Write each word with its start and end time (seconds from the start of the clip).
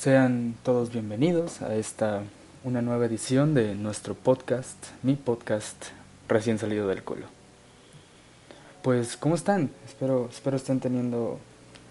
Sean 0.00 0.54
todos 0.62 0.90
bienvenidos 0.90 1.60
a 1.60 1.74
esta 1.74 2.22
una 2.64 2.80
nueva 2.80 3.04
edición 3.04 3.52
de 3.52 3.74
nuestro 3.74 4.14
podcast, 4.14 4.86
mi 5.02 5.14
podcast 5.14 5.76
recién 6.26 6.58
salido 6.58 6.88
del 6.88 7.02
culo. 7.02 7.26
Pues, 8.82 9.18
¿cómo 9.18 9.34
están? 9.34 9.70
Espero, 9.84 10.30
espero 10.30 10.56
estén 10.56 10.80
teniendo 10.80 11.38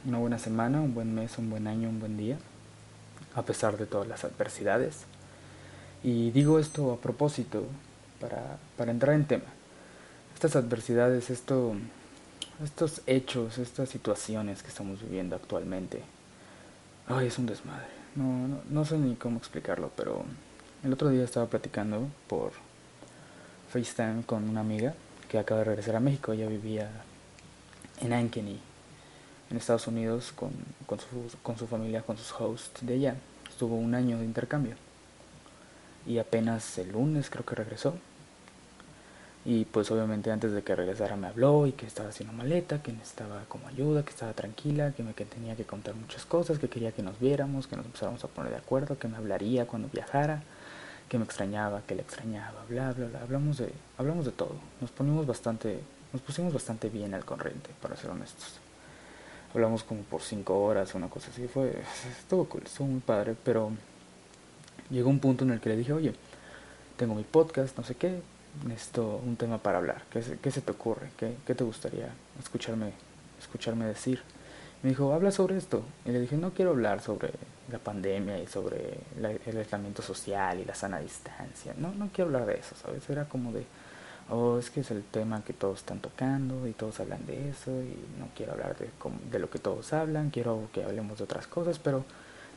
una 0.08 0.18
buena 0.18 0.40
semana, 0.40 0.82
un 0.82 0.96
buen 0.96 1.14
mes, 1.14 1.38
un 1.38 1.52
buen 1.52 1.68
año, 1.68 1.88
un 1.88 2.00
buen 2.00 2.18
día, 2.18 2.40
a 3.36 3.44
pesar 3.44 3.78
de 3.78 3.86
todas 3.86 4.08
las 4.08 4.24
adversidades. 4.24 5.02
Y 6.04 6.32
digo 6.32 6.58
esto 6.58 6.92
a 6.92 6.98
propósito, 6.98 7.64
para, 8.20 8.58
para 8.76 8.90
entrar 8.90 9.14
en 9.14 9.26
tema. 9.26 9.46
Estas 10.34 10.56
adversidades, 10.56 11.30
esto, 11.30 11.76
estos 12.64 13.04
hechos, 13.06 13.60
estas 13.60 13.88
situaciones 13.88 14.64
que 14.64 14.70
estamos 14.70 15.00
viviendo 15.00 15.36
actualmente, 15.36 16.02
ay, 17.08 17.28
es 17.28 17.38
un 17.38 17.46
desmadre 17.46 17.99
no, 18.16 18.48
no, 18.48 18.62
no 18.70 18.86
sé 18.86 18.98
ni 18.98 19.16
cómo 19.16 19.38
explicarlo, 19.38 19.92
pero 19.96 20.24
el 20.84 20.94
otro 20.94 21.10
día 21.10 21.24
estaba 21.24 21.48
platicando 21.48 22.08
por 22.28 22.52
FaceTime 23.72 24.24
con 24.26 24.48
una 24.50 24.62
amiga 24.62 24.94
que 25.28 25.38
acaba 25.38 25.60
de 25.60 25.66
regresar 25.66 25.96
a 25.96 26.00
México. 26.00 26.34
Ella 26.34 26.48
vivía 26.48 26.90
en 28.02 28.14
Ankeny, 28.14 28.60
en 29.50 29.58
Estados 29.58 29.88
Unidos, 29.88 30.32
con, 30.34 30.52
con, 30.86 31.00
su, 31.00 31.38
con 31.44 31.58
su 31.58 31.68
familia, 31.68 32.02
con 32.02 32.18
sus 32.18 32.32
hosts 32.40 32.86
de 32.86 32.96
allá. 32.96 33.16
Estuvo 33.48 33.76
un 33.76 33.94
año 33.94 34.18
de 34.18 34.26
intercambio. 34.26 34.76
Y 36.08 36.18
apenas 36.18 36.78
el 36.78 36.92
lunes 36.92 37.30
creo 37.30 37.46
que 37.46 37.56
regresó. 37.56 37.96
Y 39.46 39.66
pues 39.66 39.90
obviamente 39.90 40.32
antes 40.32 40.52
de 40.52 40.64
que 40.64 40.76
regresara 40.76 41.16
me 41.16 41.28
habló 41.28 41.66
y 41.66 41.72
que 41.72 41.86
estaba 41.86 42.10
haciendo 42.10 42.34
maleta, 42.34 42.84
que 42.84 42.92
necesitaba 42.92 43.44
como 43.48 43.68
ayuda, 43.68 44.04
que 44.04 44.10
estaba 44.10 44.34
tranquila, 44.34 44.92
que 44.92 45.02
me 45.02 45.14
que 45.14 45.26
tenía 45.26 45.56
que 45.56 45.64
contar 45.64 45.96
muchas 45.96 46.26
cosas, 46.26 46.60
que 46.60 46.68
quería 46.68 46.92
que 46.92 47.04
nos 47.04 47.20
viéramos, 47.20 47.68
que 47.68 47.78
nos 47.78 47.86
empezáramos 47.86 48.24
a 48.24 48.28
poner 48.28 48.52
de 48.52 48.58
acuerdo, 48.58 49.00
que 49.00 49.08
me 49.08 49.16
hablaría 49.16 49.66
cuando 49.66 49.88
viajara, 49.90 50.44
que 51.08 51.18
me 51.18 51.24
extrañaba, 51.24 51.82
que 51.88 51.96
le 51.96 52.02
extrañaba, 52.02 52.66
bla 52.68 52.92
bla 52.92 53.08
bla. 53.08 53.22
Hablamos 53.22 53.58
de, 53.58 53.72
hablamos 53.98 54.26
de 54.26 54.32
todo. 54.32 54.56
Nos 54.82 54.92
ponimos 54.92 55.26
bastante, 55.26 55.80
nos 56.12 56.22
pusimos 56.22 56.54
bastante 56.54 56.90
bien 56.90 57.14
al 57.14 57.24
corriente, 57.24 57.70
para 57.82 57.96
ser 57.96 58.10
honestos. 58.12 58.60
Hablamos 59.54 59.84
como 59.84 60.02
por 60.02 60.22
cinco 60.22 60.62
horas, 60.64 60.94
una 60.96 61.08
cosa 61.10 61.30
así. 61.32 61.48
Fue, 61.48 61.82
estuvo 62.20 62.46
cool, 62.46 62.64
estuvo 62.66 62.88
muy 62.88 63.00
padre, 63.00 63.36
pero 63.44 63.72
llegó 64.90 65.10
un 65.10 65.20
punto 65.20 65.46
en 65.46 65.52
el 65.52 65.62
que 65.62 65.70
le 65.70 65.78
dije, 65.78 65.94
oye, 65.94 66.14
tengo 66.98 67.16
mi 67.16 67.24
podcast, 67.24 67.78
no 67.78 67.84
sé 67.84 67.96
qué, 67.96 68.22
necesito 68.66 69.22
un 69.26 69.36
tema 69.36 69.58
para 69.58 69.78
hablar. 69.78 70.04
¿Qué, 70.12 70.22
qué 70.42 70.52
se 70.52 70.62
te 70.62 70.72
ocurre? 70.72 71.10
¿Qué, 71.18 71.36
¿Qué, 71.46 71.56
te 71.56 71.64
gustaría 71.64 72.10
escucharme, 72.40 72.94
escucharme 73.40 73.86
decir? 73.86 74.22
Me 74.84 74.90
dijo, 74.90 75.14
habla 75.14 75.32
sobre 75.32 75.58
esto. 75.58 75.84
Y 76.06 76.12
le 76.12 76.22
dije, 76.22 76.38
no 76.38 76.52
quiero 76.52 76.72
hablar 76.72 77.02
sobre 77.02 77.32
la 77.72 77.80
pandemia 77.80 78.40
y 78.40 78.48
sobre 78.48 79.00
el 79.18 79.58
aislamiento 79.58 80.02
social 80.02 80.60
y 80.60 80.66
la 80.66 80.76
sana 80.76 81.00
distancia. 81.00 81.74
No, 81.78 81.94
no 81.94 82.10
quiero 82.14 82.30
hablar 82.30 82.46
de 82.46 82.60
eso, 82.60 82.76
¿sabes? 82.82 83.08
Era 83.10 83.26
como 83.26 83.52
de, 83.52 83.66
oh, 84.30 84.58
es 84.58 84.70
que 84.70 84.82
es 84.82 84.92
el 84.92 85.04
tema 85.04 85.44
que 85.44 85.54
todos 85.54 85.80
están 85.80 86.00
tocando 86.00 86.68
y 86.68 86.74
todos 86.74 87.00
hablan 87.00 87.26
de 87.26 87.50
eso 87.50 87.72
y 87.72 87.98
no 88.20 88.30
quiero 88.36 88.54
hablar 88.54 88.78
de, 88.78 88.90
de 89.32 89.40
lo 89.40 89.50
que 89.50 89.60
todos 89.60 89.94
hablan, 89.94 90.30
quiero 90.30 90.70
que 90.74 90.84
hablemos 90.84 91.18
de 91.18 91.26
otras 91.26 91.48
cosas, 91.48 91.80
pero 91.80 92.06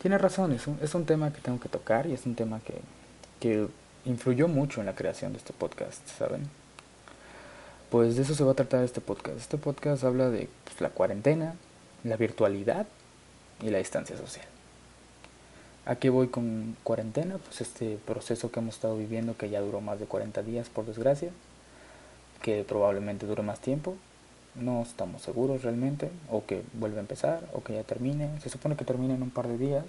tiene 0.00 0.18
razón, 0.18 0.52
es 0.52 0.66
un, 0.66 0.78
es 0.82 0.94
un 0.94 1.06
tema 1.06 1.32
que 1.32 1.40
tengo 1.40 1.60
que 1.60 1.68
tocar 1.68 2.06
y 2.06 2.12
es 2.12 2.26
un 2.26 2.34
tema 2.34 2.60
que, 2.60 2.80
que 3.40 3.68
influyó 4.04 4.48
mucho 4.48 4.80
en 4.80 4.86
la 4.86 4.94
creación 4.94 5.32
de 5.32 5.38
este 5.38 5.52
podcast, 5.52 6.06
¿saben? 6.08 6.48
Pues 7.90 8.16
de 8.16 8.22
eso 8.22 8.34
se 8.34 8.44
va 8.44 8.52
a 8.52 8.54
tratar 8.54 8.82
este 8.84 9.00
podcast. 9.00 9.36
Este 9.36 9.58
podcast 9.58 10.02
habla 10.04 10.30
de 10.30 10.48
pues, 10.64 10.80
la 10.80 10.90
cuarentena, 10.90 11.54
la 12.04 12.16
virtualidad 12.16 12.86
y 13.60 13.70
la 13.70 13.78
distancia 13.78 14.16
social. 14.16 14.46
¿A 15.84 15.96
qué 15.96 16.10
voy 16.10 16.28
con 16.28 16.76
cuarentena? 16.84 17.38
Pues 17.38 17.60
este 17.60 17.98
proceso 18.06 18.50
que 18.50 18.60
hemos 18.60 18.76
estado 18.76 18.96
viviendo 18.96 19.36
que 19.36 19.50
ya 19.50 19.60
duró 19.60 19.80
más 19.80 20.00
de 20.00 20.06
40 20.06 20.42
días, 20.42 20.68
por 20.68 20.86
desgracia, 20.86 21.30
que 22.40 22.64
probablemente 22.64 23.26
dure 23.26 23.42
más 23.42 23.60
tiempo. 23.60 23.96
No 24.54 24.82
estamos 24.82 25.22
seguros 25.22 25.62
realmente, 25.62 26.10
o 26.30 26.44
que 26.44 26.62
vuelva 26.74 26.98
a 26.98 27.00
empezar, 27.00 27.48
o 27.52 27.62
que 27.62 27.74
ya 27.74 27.82
termine. 27.82 28.40
Se 28.40 28.48
supone 28.48 28.76
que 28.76 28.84
termine 28.84 29.14
en 29.14 29.22
un 29.22 29.30
par 29.30 29.48
de 29.48 29.58
días, 29.58 29.84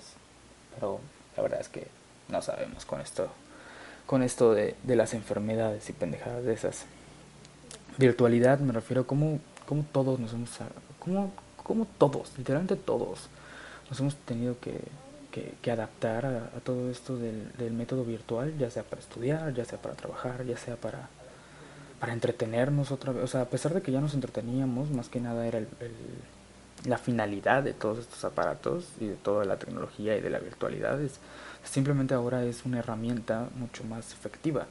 pero 0.75 0.99
la 1.37 1.43
verdad 1.43 1.61
es 1.61 1.69
que 1.69 1.87
no 2.29 2.41
sabemos 2.41 2.85
con 2.85 3.01
esto 3.01 3.29
con 4.13 4.21
esto 4.21 4.53
de, 4.53 4.75
de 4.83 4.95
las 4.95 5.15
enfermedades 5.15 5.89
y 5.89 5.93
pendejadas 5.93 6.43
de 6.43 6.53
esas. 6.53 6.85
Virtualidad 7.97 8.59
me 8.59 8.71
refiero 8.71 9.01
a 9.01 9.07
cómo, 9.07 9.39
cómo 9.67 9.83
todos 9.91 10.19
nos 10.19 10.33
hemos... 10.33 10.51
Cómo, 10.99 11.31
cómo 11.63 11.87
todos, 11.97 12.31
literalmente 12.37 12.75
todos, 12.75 13.27
nos 13.89 13.99
hemos 13.99 14.15
tenido 14.17 14.59
que, 14.59 14.81
que, 15.31 15.55
que 15.63 15.71
adaptar 15.71 16.27
a, 16.27 16.37
a, 16.55 16.59
todo 16.63 16.91
esto 16.91 17.17
del, 17.17 17.53
del, 17.57 17.73
método 17.73 18.05
virtual, 18.05 18.55
ya 18.59 18.69
sea 18.69 18.83
para 18.83 19.01
estudiar, 19.01 19.51
ya 19.55 19.65
sea 19.65 19.81
para 19.81 19.95
trabajar, 19.95 20.45
ya 20.45 20.57
sea 20.57 20.75
para, 20.75 21.09
para 21.99 22.13
entretenernos 22.13 22.91
otra 22.91 23.13
vez. 23.13 23.23
O 23.23 23.27
sea, 23.27 23.41
a 23.41 23.45
pesar 23.45 23.73
de 23.73 23.81
que 23.81 23.91
ya 23.91 23.99
nos 23.99 24.13
entreteníamos, 24.13 24.91
más 24.91 25.09
que 25.09 25.21
nada 25.21 25.47
era 25.47 25.57
el, 25.57 25.67
el, 25.79 25.91
la 26.85 26.99
finalidad 26.99 27.63
de 27.63 27.73
todos 27.73 27.97
estos 27.97 28.23
aparatos 28.25 28.89
y 28.99 29.07
de 29.07 29.15
toda 29.15 29.43
la 29.43 29.57
tecnología 29.57 30.15
y 30.15 30.21
de 30.21 30.29
la 30.29 30.37
virtualidad 30.37 31.01
es 31.01 31.13
Simplemente 31.63 32.13
ahora 32.13 32.43
es 32.43 32.65
una 32.65 32.79
herramienta 32.79 33.47
mucho 33.55 33.83
más 33.83 34.11
efectiva 34.11 34.67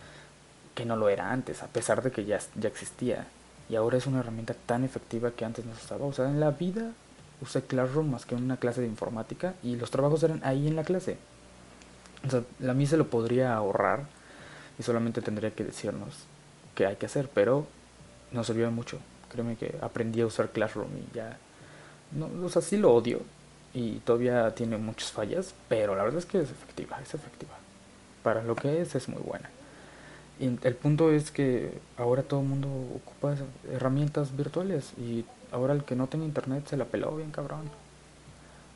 que 0.74 0.84
no 0.84 0.96
lo 0.96 1.08
era 1.08 1.32
antes, 1.32 1.62
a 1.62 1.66
pesar 1.66 2.02
de 2.02 2.10
que 2.10 2.24
ya, 2.24 2.38
ya 2.56 2.68
existía. 2.68 3.26
Y 3.68 3.76
ahora 3.76 3.98
es 3.98 4.06
una 4.06 4.20
herramienta 4.20 4.54
tan 4.54 4.84
efectiva 4.84 5.30
que 5.30 5.44
antes 5.44 5.64
no 5.64 5.74
se 5.74 5.84
usaba. 5.84 6.06
O 6.06 6.12
sea, 6.12 6.26
en 6.26 6.40
la 6.40 6.50
vida 6.50 6.92
usé 7.40 7.62
Classroom 7.62 8.10
más 8.10 8.24
que 8.24 8.34
en 8.34 8.44
una 8.44 8.56
clase 8.56 8.80
de 8.80 8.86
informática 8.86 9.54
y 9.62 9.76
los 9.76 9.90
trabajos 9.90 10.22
eran 10.22 10.40
ahí 10.44 10.68
en 10.68 10.76
la 10.76 10.84
clase. 10.84 11.16
O 12.26 12.30
sea, 12.30 12.42
la 12.60 12.74
mí 12.74 12.86
se 12.86 12.96
lo 12.96 13.08
podría 13.08 13.54
ahorrar 13.54 14.04
y 14.78 14.82
solamente 14.82 15.22
tendría 15.22 15.50
que 15.50 15.64
decirnos 15.64 16.24
qué 16.74 16.86
hay 16.86 16.96
que 16.96 17.06
hacer, 17.06 17.28
pero 17.32 17.66
nos 18.30 18.46
sirvió 18.46 18.70
mucho. 18.70 18.98
Créeme 19.30 19.56
que 19.56 19.76
aprendí 19.80 20.20
a 20.20 20.26
usar 20.26 20.50
Classroom 20.50 20.90
y 20.96 21.16
ya... 21.16 21.36
No, 22.12 22.28
o 22.44 22.48
sea, 22.48 22.62
sí 22.62 22.76
lo 22.76 22.92
odio, 22.92 23.20
y 23.74 23.98
todavía 24.00 24.54
tiene 24.54 24.76
muchas 24.76 25.12
fallas, 25.12 25.54
pero 25.68 25.94
la 25.94 26.04
verdad 26.04 26.18
es 26.18 26.26
que 26.26 26.40
es 26.40 26.50
efectiva, 26.50 26.98
es 27.00 27.14
efectiva. 27.14 27.52
Para 28.22 28.42
lo 28.42 28.54
que 28.54 28.80
es, 28.80 28.94
es 28.94 29.08
muy 29.08 29.22
buena. 29.22 29.50
Y 30.38 30.46
el 30.46 30.74
punto 30.74 31.12
es 31.12 31.30
que 31.30 31.78
ahora 31.96 32.22
todo 32.22 32.40
el 32.40 32.46
mundo 32.46 32.68
ocupa 32.96 33.34
herramientas 33.70 34.36
virtuales 34.36 34.92
y 34.98 35.24
ahora 35.50 35.74
el 35.74 35.84
que 35.84 35.94
no 35.94 36.06
tiene 36.06 36.26
internet 36.26 36.66
se 36.68 36.76
la 36.76 36.84
peló 36.84 37.16
bien 37.16 37.30
cabrón. 37.30 37.70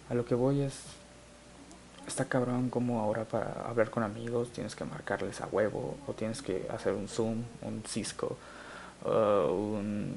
A 0.08 0.14
lo 0.14 0.24
que 0.24 0.34
voy 0.34 0.60
es, 0.60 0.84
está 2.06 2.26
cabrón 2.26 2.70
como 2.70 3.00
ahora 3.00 3.24
para 3.24 3.68
hablar 3.68 3.90
con 3.90 4.02
amigos 4.02 4.50
tienes 4.50 4.76
que 4.76 4.84
marcarles 4.84 5.40
a 5.40 5.48
huevo 5.48 5.96
o 6.06 6.12
tienes 6.12 6.40
que 6.40 6.66
hacer 6.72 6.92
un 6.92 7.08
Zoom, 7.08 7.42
un 7.62 7.82
Cisco 7.86 8.36
uh, 9.04 9.52
un, 9.52 10.14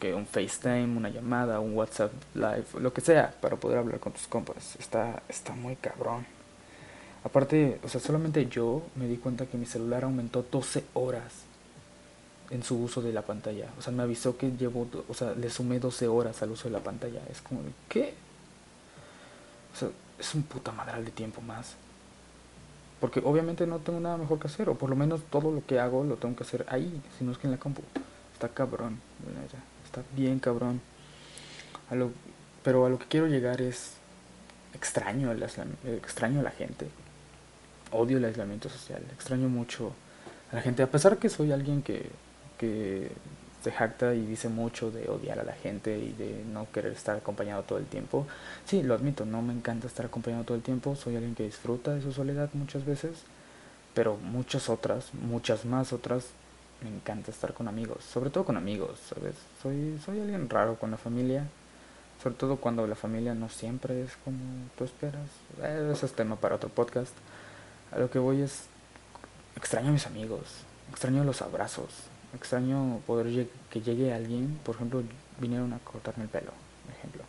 que 0.00 0.14
un 0.14 0.26
FaceTime, 0.26 0.96
una 0.96 1.08
llamada, 1.08 1.60
un 1.60 1.74
WhatsApp 1.76 2.12
Live, 2.34 2.66
lo 2.80 2.92
que 2.92 3.00
sea, 3.00 3.34
para 3.40 3.56
poder 3.56 3.78
hablar 3.78 4.00
con 4.00 4.12
tus 4.12 4.26
compas. 4.26 4.76
Está, 4.78 5.22
está 5.28 5.52
muy 5.52 5.76
cabrón. 5.76 6.26
Aparte, 7.24 7.80
o 7.82 7.88
sea, 7.88 8.00
solamente 8.00 8.46
yo 8.46 8.82
me 8.96 9.06
di 9.06 9.16
cuenta 9.16 9.46
que 9.46 9.56
mi 9.56 9.66
celular 9.66 10.04
aumentó 10.04 10.44
12 10.50 10.84
horas 10.94 11.32
en 12.50 12.62
su 12.62 12.76
uso 12.76 13.00
de 13.00 13.12
la 13.12 13.22
pantalla. 13.22 13.68
O 13.78 13.82
sea, 13.82 13.92
me 13.92 14.02
avisó 14.02 14.36
que 14.36 14.50
llevo, 14.50 14.86
o 15.08 15.14
sea, 15.14 15.32
le 15.34 15.48
sumé 15.48 15.80
12 15.80 16.06
horas 16.06 16.42
al 16.42 16.50
uso 16.50 16.68
de 16.68 16.72
la 16.72 16.80
pantalla. 16.80 17.20
Es 17.30 17.40
como, 17.40 17.60
¿qué? 17.88 18.14
O 19.72 19.76
sea, 19.76 19.88
es 20.18 20.34
un 20.34 20.42
puta 20.42 20.70
madral 20.70 21.04
de 21.04 21.10
tiempo 21.10 21.40
más. 21.40 21.76
Porque 23.00 23.20
obviamente 23.24 23.66
no 23.66 23.78
tengo 23.78 24.00
nada 24.00 24.16
mejor 24.16 24.38
que 24.38 24.46
hacer, 24.46 24.68
o 24.68 24.74
por 24.74 24.90
lo 24.90 24.96
menos 24.96 25.22
todo 25.30 25.50
lo 25.50 25.64
que 25.66 25.80
hago 25.80 26.04
lo 26.04 26.16
tengo 26.16 26.36
que 26.36 26.44
hacer 26.44 26.66
ahí, 26.68 27.02
si 27.18 27.24
no 27.24 27.32
es 27.32 27.38
que 27.38 27.46
en 27.46 27.52
la 27.52 27.58
compu 27.58 27.82
está 28.44 28.54
cabrón, 28.54 29.00
está 29.84 30.02
bien 30.14 30.38
cabrón. 30.38 30.80
Pero 32.62 32.86
a 32.86 32.88
lo 32.88 32.98
que 32.98 33.06
quiero 33.06 33.26
llegar 33.26 33.60
es 33.60 33.92
extraño 34.74 35.32
el 35.32 35.42
extraño 35.42 36.40
a 36.40 36.42
la 36.42 36.50
gente. 36.50 36.88
Odio 37.90 38.18
el 38.18 38.24
aislamiento 38.24 38.68
social, 38.68 39.02
extraño 39.12 39.48
mucho 39.48 39.92
a 40.50 40.56
la 40.56 40.62
gente, 40.62 40.82
a 40.82 40.90
pesar 40.90 41.18
que 41.18 41.28
soy 41.28 41.52
alguien 41.52 41.82
que, 41.82 42.10
que 42.58 43.12
se 43.62 43.70
jacta 43.70 44.14
y 44.14 44.26
dice 44.26 44.48
mucho 44.48 44.90
de 44.90 45.08
odiar 45.08 45.38
a 45.38 45.44
la 45.44 45.52
gente 45.54 45.96
y 45.98 46.12
de 46.12 46.44
no 46.52 46.66
querer 46.72 46.92
estar 46.92 47.16
acompañado 47.16 47.62
todo 47.62 47.78
el 47.78 47.86
tiempo. 47.86 48.26
Sí, 48.66 48.82
lo 48.82 48.94
admito, 48.94 49.24
no 49.24 49.42
me 49.42 49.52
encanta 49.52 49.86
estar 49.86 50.06
acompañado 50.06 50.44
todo 50.44 50.56
el 50.56 50.62
tiempo, 50.62 50.96
soy 50.96 51.16
alguien 51.16 51.34
que 51.34 51.44
disfruta 51.44 51.94
de 51.94 52.02
su 52.02 52.12
soledad 52.12 52.50
muchas 52.52 52.84
veces, 52.84 53.22
pero 53.94 54.16
muchas 54.16 54.68
otras, 54.68 55.14
muchas 55.14 55.64
más 55.64 55.92
otras, 55.92 56.26
me 56.82 56.90
encanta 56.90 57.30
estar 57.30 57.54
con 57.54 57.68
amigos, 57.68 58.04
sobre 58.04 58.30
todo 58.30 58.44
con 58.44 58.56
amigos, 58.56 58.98
¿sabes? 59.08 59.34
Soy, 59.62 59.98
soy 60.04 60.20
alguien 60.20 60.48
raro 60.48 60.76
con 60.76 60.90
la 60.90 60.96
familia, 60.96 61.46
sobre 62.22 62.36
todo 62.36 62.56
cuando 62.56 62.86
la 62.86 62.94
familia 62.94 63.34
no 63.34 63.48
siempre 63.48 64.02
es 64.02 64.16
como 64.24 64.38
tú 64.76 64.84
esperas. 64.84 65.28
Eh, 65.62 65.90
ese 65.92 66.06
es 66.06 66.12
tema 66.12 66.36
para 66.36 66.56
otro 66.56 66.68
podcast. 66.68 67.12
A 67.92 67.98
lo 67.98 68.10
que 68.10 68.18
voy 68.18 68.42
es, 68.42 68.64
extraño 69.56 69.88
a 69.88 69.92
mis 69.92 70.06
amigos, 70.06 70.42
extraño 70.90 71.24
los 71.24 71.42
abrazos, 71.42 71.88
extraño 72.34 73.00
poder 73.06 73.46
que 73.70 73.80
llegue 73.80 74.12
alguien, 74.12 74.58
por 74.64 74.74
ejemplo, 74.76 75.02
vinieron 75.38 75.72
a 75.72 75.78
cortarme 75.78 76.24
el 76.24 76.30
pelo, 76.30 76.52
por 76.84 76.94
ejemplo. 76.96 77.22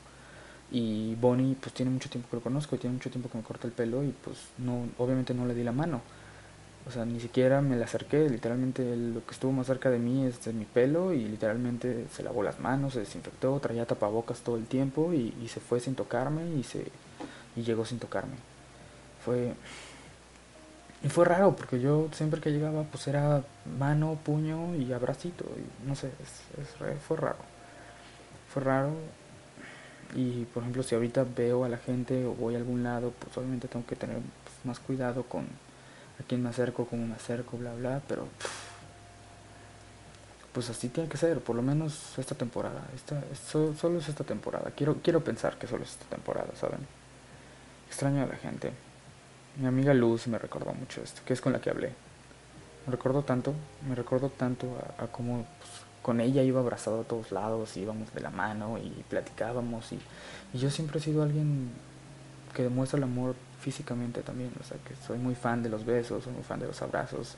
Y 0.71 1.15
Bonnie 1.15 1.55
pues 1.59 1.73
tiene 1.73 1.91
mucho 1.91 2.09
tiempo 2.09 2.29
que 2.29 2.37
lo 2.37 2.41
conozco 2.41 2.75
y 2.75 2.79
tiene 2.79 2.95
mucho 2.95 3.09
tiempo 3.09 3.29
que 3.29 3.37
me 3.37 3.43
corta 3.43 3.67
el 3.67 3.73
pelo 3.73 4.03
y 4.03 4.09
pues 4.23 4.37
no 4.57 4.87
obviamente 4.97 5.33
no 5.33 5.45
le 5.45 5.53
di 5.53 5.63
la 5.63 5.71
mano. 5.71 6.01
O 6.87 6.91
sea, 6.91 7.03
ni 7.03 7.19
siquiera 7.19 7.61
me 7.61 7.75
le 7.75 7.83
acerqué, 7.83 8.29
literalmente 8.29 8.95
lo 8.95 9.25
que 9.25 9.31
estuvo 9.31 9.51
más 9.51 9.65
cerca 9.65 9.89
de 9.89 9.97
mí 9.97 10.25
es 10.25 10.45
de 10.45 10.53
mi 10.53 10.65
pelo 10.65 11.13
y 11.13 11.25
literalmente 11.25 12.05
se 12.11 12.21
lavó 12.21 12.43
las 12.43 12.59
manos, 12.59 12.93
se 12.93 12.99
desinfectó, 12.99 13.59
traía 13.59 13.87
tapabocas 13.87 14.41
todo 14.41 14.57
el 14.57 14.65
tiempo 14.65 15.11
y, 15.11 15.33
y 15.41 15.47
se 15.47 15.59
fue 15.59 15.79
sin 15.79 15.95
tocarme 15.95 16.47
y 16.55 16.63
se 16.63 16.85
y 17.55 17.63
llegó 17.63 17.85
sin 17.85 17.99
tocarme. 17.99 18.35
Fue 19.23 19.53
y 21.03 21.09
fue 21.09 21.25
raro 21.25 21.55
porque 21.55 21.79
yo 21.79 22.09
siempre 22.13 22.41
que 22.41 22.51
llegaba 22.51 22.83
pues 22.83 23.07
era 23.07 23.43
mano, 23.77 24.17
puño 24.23 24.75
y 24.75 24.91
abracito. 24.91 25.45
Y 25.55 25.87
no 25.87 25.95
sé, 25.95 26.07
es, 26.07 27.01
fue 27.07 27.17
raro. 27.17 27.37
Fue 28.51 28.63
raro. 28.63 28.91
Y 30.15 30.45
por 30.45 30.63
ejemplo 30.63 30.83
si 30.83 30.95
ahorita 30.95 31.25
veo 31.35 31.63
a 31.63 31.69
la 31.69 31.77
gente 31.77 32.25
o 32.25 32.33
voy 32.33 32.55
a 32.55 32.57
algún 32.57 32.83
lado 32.83 33.11
pues 33.19 33.37
obviamente 33.37 33.67
tengo 33.67 33.85
que 33.85 33.95
tener 33.95 34.17
pues, 34.17 34.55
más 34.63 34.79
cuidado 34.79 35.23
con 35.23 35.45
a 36.19 36.23
quién 36.27 36.43
me 36.43 36.49
acerco, 36.49 36.85
cómo 36.85 37.05
me 37.07 37.15
acerco, 37.15 37.57
bla 37.57 37.73
bla. 37.73 38.01
Pero 38.07 38.27
pues 40.55 40.69
así 40.69 40.87
tiene 40.87 41.09
que 41.09 41.17
ser, 41.17 41.41
por 41.41 41.55
lo 41.55 41.61
menos 41.61 42.17
esta 42.17 42.33
temporada. 42.33 42.81
Esta, 42.95 43.21
solo 43.45 43.99
es 43.99 44.07
esta 44.07 44.23
temporada. 44.23 44.71
Quiero, 44.71 44.95
quiero 45.03 45.21
pensar 45.21 45.57
que 45.57 45.67
solo 45.67 45.83
es 45.83 45.91
esta 45.91 46.05
temporada, 46.05 46.47
¿saben? 46.55 46.79
Extraño 47.87 48.23
a 48.23 48.27
la 48.27 48.37
gente. 48.37 48.71
Mi 49.57 49.67
amiga 49.67 49.93
Luz 49.93 50.27
me 50.27 50.37
recordó 50.37 50.73
mucho 50.73 51.01
esto, 51.01 51.21
que 51.25 51.33
es 51.33 51.41
con 51.41 51.51
la 51.51 51.59
que 51.59 51.69
hablé. 51.69 51.93
Me 52.85 52.91
recordó 52.91 53.23
tanto, 53.23 53.53
me 53.85 53.95
recordó 53.95 54.29
tanto 54.29 54.67
a, 54.97 55.07
cómo 55.07 55.45
pues, 55.59 55.71
con 56.01 56.21
ella 56.21 56.41
iba 56.41 56.61
abrazado 56.61 57.01
a 57.01 57.03
todos 57.03 57.33
lados, 57.33 57.75
íbamos 57.75 58.13
de 58.13 58.21
la 58.21 58.29
mano 58.29 58.77
y 58.77 58.89
platicábamos. 59.09 59.91
Y, 59.91 59.99
y, 60.53 60.59
yo 60.59 60.69
siempre 60.69 60.99
he 60.99 61.01
sido 61.01 61.23
alguien 61.23 61.69
que 62.55 62.63
demuestra 62.63 62.97
el 62.97 63.03
amor 63.03 63.35
físicamente 63.61 64.21
también. 64.21 64.51
O 64.59 64.63
sea, 64.63 64.77
que 64.77 64.95
soy 65.05 65.19
muy 65.19 65.35
fan 65.35 65.61
de 65.61 65.69
los 65.69 65.85
besos, 65.85 66.23
soy 66.23 66.33
muy 66.33 66.43
fan 66.43 66.59
de 66.59 66.67
los 66.67 66.81
abrazos. 66.81 67.35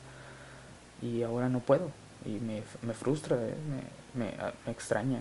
Y 1.02 1.24
ahora 1.24 1.50
no 1.50 1.60
puedo. 1.60 1.92
Y 2.25 2.40
me, 2.40 2.64
me 2.81 2.94
frustra, 2.94 3.36
eh, 3.36 3.56
me, 4.16 4.25
me, 4.25 4.31
me, 4.66 4.72
extraña. 4.72 5.19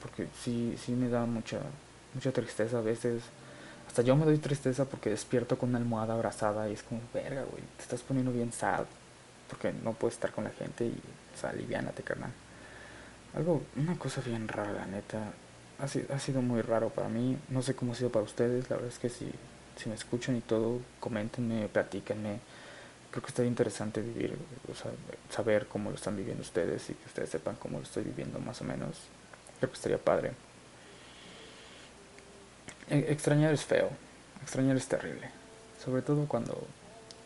Porque 0.00 0.28
sí, 0.42 0.76
sí 0.82 0.92
me 0.92 1.08
da 1.08 1.26
mucha, 1.26 1.60
mucha 2.14 2.32
tristeza 2.32 2.78
a 2.78 2.82
veces 2.82 3.22
hasta 3.88 4.02
yo 4.02 4.14
me 4.14 4.26
doy 4.26 4.36
tristeza 4.36 4.84
porque 4.84 5.08
despierto 5.10 5.58
con 5.58 5.70
una 5.70 5.78
almohada 5.78 6.12
abrazada 6.12 6.68
y 6.68 6.74
es 6.74 6.82
como, 6.82 7.00
verga, 7.12 7.42
güey, 7.50 7.62
te 7.78 7.82
estás 7.82 8.02
poniendo 8.02 8.30
bien 8.32 8.52
sad. 8.52 8.84
Porque 9.48 9.72
no 9.72 9.94
puedes 9.94 10.14
estar 10.14 10.30
con 10.30 10.44
la 10.44 10.50
gente 10.50 10.84
y, 10.84 11.00
o 11.34 11.40
sea, 11.40 11.54
carnal. 12.04 12.30
Algo, 13.34 13.62
una 13.76 13.98
cosa 13.98 14.20
bien 14.20 14.46
rara, 14.46 14.86
neta. 14.86 15.32
Ha 15.78 15.88
sido, 15.88 16.14
ha 16.14 16.18
sido 16.18 16.42
muy 16.42 16.62
raro 16.62 16.90
para 16.90 17.08
mí. 17.08 17.38
No 17.48 17.62
sé 17.62 17.74
cómo 17.74 17.92
ha 17.92 17.94
sido 17.94 18.10
para 18.10 18.24
ustedes. 18.24 18.68
La 18.70 18.76
verdad 18.76 18.92
es 18.92 18.98
que 18.98 19.08
si, 19.08 19.30
si 19.76 19.88
me 19.88 19.94
escuchan 19.94 20.36
y 20.36 20.40
todo, 20.40 20.80
coméntenme, 21.00 21.68
platíquenme. 21.68 22.40
Creo 23.10 23.22
que 23.22 23.28
estaría 23.28 23.48
interesante 23.48 24.02
vivir, 24.02 24.36
saber 25.30 25.66
cómo 25.66 25.90
lo 25.90 25.96
están 25.96 26.16
viviendo 26.16 26.42
ustedes 26.42 26.90
y 26.90 26.94
que 26.94 27.06
ustedes 27.06 27.30
sepan 27.30 27.56
cómo 27.56 27.78
lo 27.78 27.84
estoy 27.84 28.04
viviendo 28.04 28.38
más 28.38 28.60
o 28.60 28.64
menos. 28.64 28.98
Creo 29.58 29.70
que 29.70 29.76
estaría 29.76 29.98
padre. 29.98 30.32
E, 32.90 33.12
extrañar 33.12 33.52
es 33.52 33.64
feo, 33.64 33.90
extrañar 34.42 34.76
es 34.76 34.86
terrible, 34.88 35.30
sobre 35.82 36.02
todo 36.02 36.26
cuando, 36.26 36.66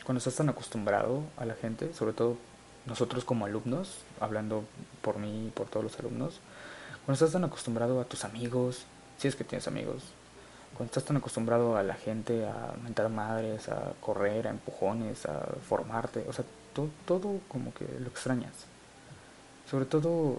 cuando 0.04 0.18
estás 0.18 0.34
tan 0.34 0.48
acostumbrado 0.48 1.22
a 1.36 1.44
la 1.44 1.54
gente, 1.54 1.94
sobre 1.94 2.12
todo 2.12 2.36
nosotros 2.86 3.24
como 3.24 3.46
alumnos, 3.46 3.98
hablando 4.18 4.64
por 5.02 5.18
mí 5.18 5.46
y 5.46 5.50
por 5.50 5.68
todos 5.68 5.84
los 5.84 5.98
alumnos, 6.00 6.40
cuando 7.04 7.14
estás 7.14 7.32
tan 7.32 7.44
acostumbrado 7.44 8.00
a 8.00 8.04
tus 8.04 8.24
amigos, 8.24 8.84
si 9.18 9.28
es 9.28 9.36
que 9.36 9.44
tienes 9.44 9.66
amigos, 9.66 10.02
cuando 10.74 10.90
estás 10.90 11.04
tan 11.04 11.16
acostumbrado 11.16 11.76
a 11.76 11.82
la 11.82 11.94
gente, 11.94 12.46
a 12.46 12.74
mentar 12.82 13.08
madres, 13.08 13.68
a 13.68 13.92
correr, 14.00 14.46
a 14.46 14.50
empujones, 14.50 15.26
a 15.26 15.40
formarte, 15.68 16.24
o 16.28 16.32
sea, 16.32 16.44
todo, 16.72 16.88
todo 17.06 17.40
como 17.48 17.74
que 17.74 17.84
lo 18.00 18.08
extrañas. 18.08 18.52
Sobre 19.70 19.84
todo, 19.84 20.38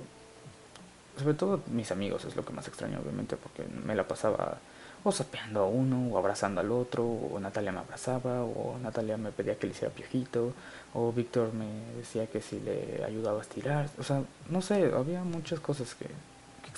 sobre 1.18 1.34
todo 1.34 1.62
mis 1.68 1.92
amigos 1.92 2.26
es 2.26 2.36
lo 2.36 2.46
que 2.46 2.54
más 2.54 2.68
extraño, 2.68 3.00
obviamente, 3.00 3.38
porque 3.38 3.64
me 3.64 3.96
la 3.96 4.08
pasaba 4.08 4.58
o 5.04 5.12
sapeando 5.12 5.62
a 5.62 5.66
uno, 5.66 6.08
o 6.14 6.18
abrazando 6.18 6.62
al 6.62 6.72
otro, 6.72 7.04
o 7.06 7.40
Natalia 7.40 7.74
me 7.74 7.80
abrazaba, 7.80 8.44
o 8.44 8.78
Natalia 8.82 9.18
me 9.18 9.32
pedía 9.32 9.58
que 9.58 9.68
le 9.68 9.74
hiciera 9.74 9.94
piojito, 9.94 10.54
o 10.94 11.12
Víctor 11.12 11.54
me 11.54 11.68
decía 11.98 12.28
que 12.28 12.42
si 12.42 12.60
le 12.60 13.04
ayudaba 13.04 13.40
a 13.40 13.42
estirar, 13.42 13.90
o 14.00 14.04
sea, 14.04 14.24
no 14.50 14.62
sé, 14.62 14.92
había 14.96 15.24
muchas 15.24 15.60
cosas 15.60 15.94
que, 15.94 16.08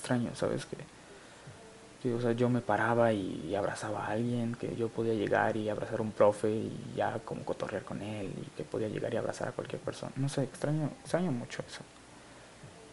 extraño, 0.05 0.35
¿sabes? 0.35 0.67
Que, 0.67 2.13
o 2.13 2.21
sea, 2.21 2.33
yo 2.33 2.47
me 2.47 2.61
paraba 2.61 3.11
y, 3.11 3.55
abrazaba 3.55 4.05
a 4.05 4.11
alguien, 4.11 4.53
que 4.53 4.75
yo 4.75 4.89
podía 4.89 5.15
llegar 5.15 5.57
y 5.57 5.67
abrazar 5.69 5.99
a 5.99 6.03
un 6.03 6.11
profe 6.11 6.51
y 6.51 6.93
ya 6.95 7.17
como 7.25 7.43
cotorrear 7.43 7.83
con 7.83 8.03
él, 8.03 8.31
y 8.39 8.45
que 8.55 8.63
podía 8.63 8.87
llegar 8.87 9.11
y 9.11 9.17
abrazar 9.17 9.47
a 9.47 9.51
cualquier 9.51 9.81
persona, 9.81 10.11
no 10.15 10.29
sé, 10.29 10.43
extraño, 10.43 10.91
extraño 11.01 11.31
mucho 11.31 11.63
eso. 11.67 11.81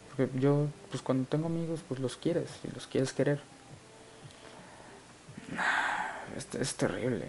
Porque 0.08 0.30
yo, 0.38 0.68
pues 0.90 1.02
cuando 1.02 1.28
tengo 1.28 1.46
amigos, 1.46 1.80
pues 1.86 2.00
los 2.00 2.16
quieres, 2.16 2.48
y 2.64 2.74
los 2.74 2.86
quieres 2.86 3.12
querer 3.12 3.40
es 6.58 6.74
terrible. 6.76 7.26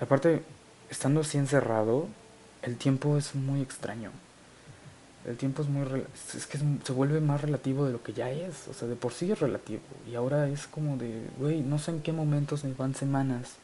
Aparte, 0.00 0.42
estando 0.88 1.20
así 1.20 1.36
encerrado, 1.36 2.08
el 2.62 2.78
tiempo 2.78 3.18
es 3.18 3.34
muy 3.34 3.60
extraño. 3.60 4.10
El 5.24 5.36
tiempo 5.36 5.62
es 5.62 5.68
muy... 5.68 5.86
Es 6.34 6.46
que 6.46 6.58
se 6.58 6.92
vuelve 6.92 7.20
más 7.20 7.40
relativo 7.40 7.84
de 7.84 7.92
lo 7.92 8.02
que 8.02 8.12
ya 8.12 8.30
es. 8.30 8.68
O 8.68 8.74
sea, 8.74 8.88
de 8.88 8.96
por 8.96 9.12
sí 9.12 9.30
es 9.30 9.38
relativo. 9.38 9.82
Y 10.10 10.16
ahora 10.16 10.48
es 10.48 10.66
como 10.66 10.96
de, 10.96 11.28
güey, 11.38 11.60
no 11.60 11.78
sé 11.78 11.92
en 11.92 12.02
qué 12.02 12.12
momentos 12.12 12.64
me 12.64 12.74
van 12.74 12.94
semanas. 12.94 13.54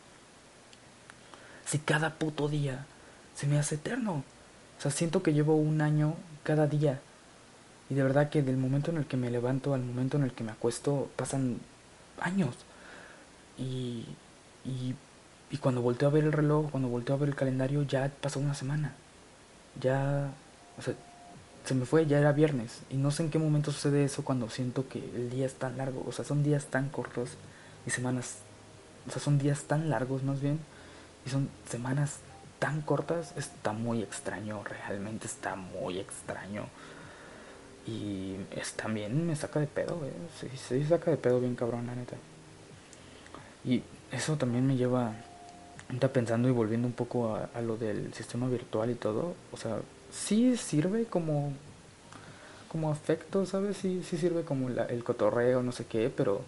Si 1.66 1.78
cada 1.78 2.14
puto 2.14 2.48
día 2.48 2.86
se 3.34 3.46
me 3.46 3.58
hace 3.58 3.74
eterno. 3.76 4.24
O 4.78 4.80
sea, 4.80 4.90
siento 4.90 5.22
que 5.22 5.32
llevo 5.32 5.56
un 5.56 5.80
año 5.80 6.14
cada 6.44 6.66
día. 6.66 7.00
Y 7.90 7.94
de 7.94 8.02
verdad 8.02 8.30
que 8.30 8.42
del 8.42 8.56
momento 8.56 8.90
en 8.90 8.98
el 8.98 9.06
que 9.06 9.16
me 9.16 9.30
levanto 9.30 9.74
al 9.74 9.82
momento 9.82 10.16
en 10.16 10.24
el 10.24 10.32
que 10.32 10.44
me 10.44 10.52
acuesto 10.52 11.10
pasan 11.16 11.58
años. 12.20 12.54
Y, 13.56 14.04
y, 14.64 14.94
cuando 15.60 15.82
volteo 15.82 16.08
a 16.08 16.12
ver 16.12 16.24
el 16.24 16.32
reloj, 16.32 16.70
cuando 16.70 16.88
volteo 16.88 17.16
a 17.16 17.18
ver 17.18 17.30
el 17.30 17.34
calendario, 17.34 17.82
ya 17.82 18.10
pasó 18.20 18.38
una 18.40 18.54
semana. 18.54 18.94
Ya, 19.80 20.30
o 20.78 20.82
sea, 20.82 20.94
se 21.68 21.74
me 21.74 21.84
fue, 21.84 22.06
ya 22.06 22.18
era 22.18 22.32
viernes. 22.32 22.80
Y 22.88 22.96
no 22.96 23.10
sé 23.10 23.24
en 23.24 23.30
qué 23.30 23.38
momento 23.38 23.72
sucede 23.72 24.02
eso 24.02 24.24
cuando 24.24 24.48
siento 24.48 24.88
que 24.88 24.98
el 24.98 25.28
día 25.28 25.44
es 25.44 25.54
tan 25.54 25.76
largo. 25.76 26.02
O 26.08 26.12
sea, 26.12 26.24
son 26.24 26.42
días 26.42 26.64
tan 26.66 26.88
cortos 26.88 27.32
y 27.86 27.90
semanas, 27.90 28.38
o 29.06 29.10
sea, 29.10 29.20
son 29.20 29.38
días 29.38 29.64
tan 29.64 29.90
largos 29.90 30.22
más 30.22 30.40
bien. 30.40 30.58
Y 31.26 31.30
son 31.30 31.50
semanas 31.68 32.20
tan 32.58 32.80
cortas. 32.80 33.34
Está 33.36 33.74
muy 33.74 34.02
extraño, 34.02 34.64
realmente 34.64 35.26
está 35.26 35.56
muy 35.56 35.98
extraño. 35.98 36.64
Y 37.86 38.36
también 38.76 39.26
me 39.26 39.36
saca 39.36 39.60
de 39.60 39.66
pedo, 39.66 40.00
eh. 40.06 40.12
Sí, 40.40 40.48
sí, 40.56 40.84
saca 40.86 41.10
de 41.10 41.18
pedo 41.18 41.38
bien 41.38 41.54
cabrón, 41.54 41.86
la 41.86 41.94
neta. 41.94 42.16
Y 43.62 43.82
eso 44.10 44.36
también 44.36 44.66
me 44.66 44.76
lleva, 44.76 45.12
está 45.92 46.10
pensando 46.10 46.48
y 46.48 46.52
volviendo 46.52 46.86
un 46.86 46.94
poco 46.94 47.36
a, 47.36 47.60
lo 47.60 47.76
del 47.76 48.14
sistema 48.14 48.48
virtual 48.48 48.90
y 48.90 48.94
todo, 48.94 49.34
o 49.52 49.56
sea, 49.58 49.78
sí 50.10 50.56
sirve 50.56 51.04
como, 51.06 51.52
como 52.70 52.90
afecto, 52.90 53.46
¿sabes? 53.46 53.76
Sí, 53.76 54.02
sí 54.08 54.16
sirve 54.16 54.42
como 54.42 54.68
el 54.68 55.04
cotorreo, 55.04 55.62
no 55.62 55.72
sé 55.72 55.86
qué, 55.86 56.12
pero, 56.14 56.42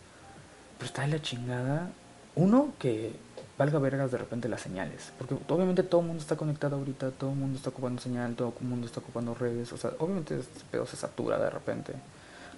pero 0.78 0.86
está 0.86 1.02
de 1.02 1.08
la 1.08 1.22
chingada. 1.22 1.90
Uno, 2.36 2.72
que 2.78 3.12
valga 3.60 3.78
vergas 3.78 4.10
de 4.10 4.16
repente 4.16 4.48
las 4.48 4.62
señales. 4.62 5.12
Porque 5.18 5.36
obviamente 5.48 5.82
todo 5.82 6.00
el 6.00 6.06
mundo 6.06 6.22
está 6.22 6.34
conectado 6.36 6.76
ahorita, 6.76 7.10
todo 7.10 7.30
el 7.30 7.36
mundo 7.36 7.58
está 7.58 7.68
ocupando 7.68 8.00
señal, 8.00 8.34
todo 8.34 8.54
el 8.58 8.66
mundo 8.66 8.86
está 8.86 9.00
ocupando 9.00 9.34
redes. 9.34 9.72
O 9.72 9.76
sea, 9.76 9.92
obviamente 9.98 10.38
este 10.38 10.60
pedo 10.70 10.86
se 10.86 10.96
satura 10.96 11.38
de 11.38 11.50
repente. 11.50 11.92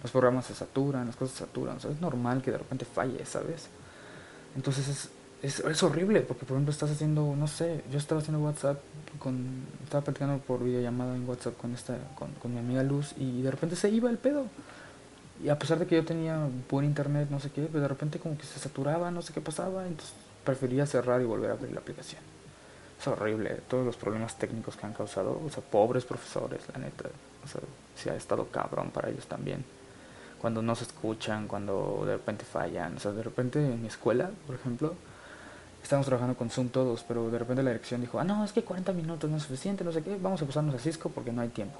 Los 0.01 0.13
programas 0.13 0.47
se 0.47 0.55
saturan, 0.55 1.07
las 1.07 1.17
cosas 1.17 1.35
se 1.37 1.45
saturan. 1.45 1.77
O 1.77 1.81
sea, 1.81 1.91
es 1.91 2.01
normal 2.01 2.41
que 2.41 2.53
de 2.53 2.59
repente 2.59 2.85
falle, 2.85 3.25
¿sabes? 3.27 3.69
Entonces 4.55 4.87
es, 4.87 5.09
es, 5.43 5.59
es 5.59 5.83
horrible, 5.83 6.21
porque 6.21 6.47
por 6.47 6.57
ejemplo 6.57 6.73
estás 6.73 6.91
haciendo, 6.91 7.35
no 7.37 7.49
sé, 7.49 7.83
yo 7.91 7.99
estaba 7.99 8.21
haciendo 8.21 8.45
WhatsApp, 8.45 8.81
con, 9.19 9.67
estaba 9.85 10.05
platicando 10.05 10.39
por 10.39 10.63
videollamada 10.63 11.17
en 11.17 11.29
WhatsApp 11.29 11.57
con, 11.57 11.75
esta, 11.75 11.99
con, 12.15 12.31
con 12.35 12.55
mi 12.55 12.61
amiga 12.61 12.83
Luz 12.85 13.15
y 13.19 13.43
de 13.43 13.51
repente 13.51 13.75
se 13.77 13.91
iba 13.91 14.09
el 14.09 14.19
pedo. 14.19 14.47
Y 15.43 15.49
a 15.49 15.59
pesar 15.59 15.81
de 15.81 15.87
que 15.87 15.97
yo 15.97 16.05
tenía 16.05 16.39
buen 16.71 16.87
internet, 16.87 17.29
no 17.29 17.41
sé 17.41 17.51
qué, 17.51 17.63
pero 17.63 17.81
de 17.83 17.89
repente 17.89 18.21
como 18.21 18.39
que 18.39 18.45
se 18.45 18.61
saturaba, 18.61 19.11
no 19.11 19.23
sé 19.23 19.33
qué 19.33 19.41
pasaba, 19.41 19.87
entonces 19.87 20.15
prefería 20.45 20.87
cerrar 20.87 21.21
y 21.21 21.25
volver 21.25 21.51
a 21.51 21.55
abrir 21.55 21.73
la 21.73 21.81
aplicación. 21.81 22.23
Es 23.01 23.09
horrible, 23.09 23.59
todos 23.69 23.85
los 23.85 23.97
problemas 23.97 24.39
técnicos 24.39 24.77
que 24.77 24.87
han 24.87 24.93
causado, 24.93 25.41
o 25.45 25.51
sea, 25.51 25.61
pobres 25.65 26.05
profesores, 26.05 26.61
la 26.73 26.79
neta, 26.79 27.09
o 27.45 27.49
sea, 27.49 27.61
sí 27.97 28.09
ha 28.09 28.15
estado 28.15 28.47
cabrón 28.47 28.91
para 28.91 29.11
ellos 29.11 29.27
también. 29.27 29.65
Cuando 30.41 30.63
no 30.63 30.77
se 30.77 30.85
escuchan, 30.85 31.49
cuando 31.49 32.05
de 32.07 32.13
repente 32.13 32.45
fallan, 32.45 32.97
o 32.97 33.01
sea, 33.01 33.11
de 33.11 33.25
repente 33.25 33.59
en 33.59 33.83
mi 33.83 33.89
escuela, 33.89 34.31
por 34.47 34.55
ejemplo, 34.55 34.95
estábamos 35.83 36.07
trabajando 36.07 36.37
con 36.37 36.51
Zoom 36.51 36.69
todos, 36.69 37.05
pero 37.07 37.31
de 37.31 37.39
repente 37.39 37.63
la 37.63 37.71
dirección 37.71 38.01
dijo, 38.01 38.19
ah, 38.19 38.25
no, 38.25 38.45
es 38.45 38.53
que 38.53 38.63
40 38.63 38.93
minutos 38.93 39.29
no 39.31 39.37
es 39.37 39.43
suficiente, 39.43 39.85
no 39.85 39.93
sé 39.93 40.03
qué, 40.03 40.17
vamos 40.21 40.41
a 40.43 40.47
pasarnos 40.47 40.75
a 40.75 40.79
Cisco 40.79 41.11
porque 41.11 41.33
no 41.33 41.43
hay 41.43 41.49
tiempo. 41.49 41.79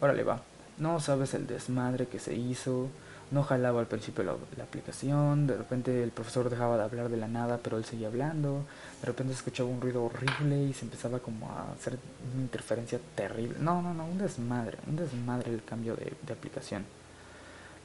Órale, 0.00 0.24
va. 0.24 0.40
No 0.78 1.00
sabes 1.00 1.32
el 1.34 1.46
desmadre 1.46 2.06
que 2.06 2.18
se 2.18 2.34
hizo, 2.34 2.88
no 3.30 3.42
jalaba 3.42 3.80
al 3.80 3.86
principio 3.86 4.24
la, 4.24 4.32
aplicación, 4.62 5.46
de 5.46 5.56
repente 5.56 6.02
el 6.02 6.10
profesor 6.10 6.50
dejaba 6.50 6.76
de 6.76 6.84
hablar 6.84 7.08
de 7.08 7.16
la 7.16 7.28
nada, 7.28 7.58
pero 7.62 7.78
él 7.78 7.84
seguía 7.84 8.08
hablando, 8.08 8.64
de 9.00 9.06
repente 9.06 9.32
se 9.32 9.38
escuchaba 9.38 9.68
un 9.68 9.80
ruido 9.80 10.04
horrible 10.04 10.64
y 10.64 10.72
se 10.74 10.84
empezaba 10.84 11.18
como 11.18 11.50
a 11.50 11.72
hacer 11.72 11.98
una 12.34 12.42
interferencia 12.42 13.00
terrible. 13.14 13.56
No, 13.60 13.80
no, 13.80 13.94
no, 13.94 14.04
un 14.04 14.18
desmadre, 14.18 14.78
un 14.86 14.96
desmadre 14.96 15.52
el 15.52 15.64
cambio 15.64 15.96
de, 15.96 16.12
de 16.26 16.32
aplicación. 16.32 16.84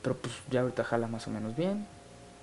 Pero 0.02 0.16
pues 0.18 0.34
ya 0.50 0.62
ahorita 0.62 0.84
jala 0.84 1.08
más 1.08 1.28
o 1.28 1.32
menos 1.32 1.56
bien, 1.56 1.86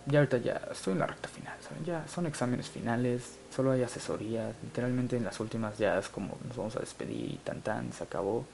ya 0.09 0.21
ahorita 0.21 0.39
ya 0.39 0.61
estoy 0.73 0.95
en 0.95 1.01
la 1.01 1.07
recta 1.07 1.29
final, 1.29 1.55
¿saben? 1.61 1.85
Ya 1.85 2.07
son 2.09 2.27
exámenes 2.27 2.69
finales, 2.69 3.37
solo 3.55 3.73
hay 3.73 3.83
asesorías, 3.83 4.55
literalmente 4.63 5.17
en 5.17 5.25
las 5.25 5.39
últimas 5.41 5.79
ya 5.79 5.99
es 5.99 6.09
como 6.09 6.39
nos 6.47 6.57
vamos 6.57 6.77
a 6.77 6.81
despedir 6.81 7.33
y 7.33 7.41
tan 7.45 7.61
tan, 7.61 7.93
se 7.93 8.05
acabó, 8.05 8.45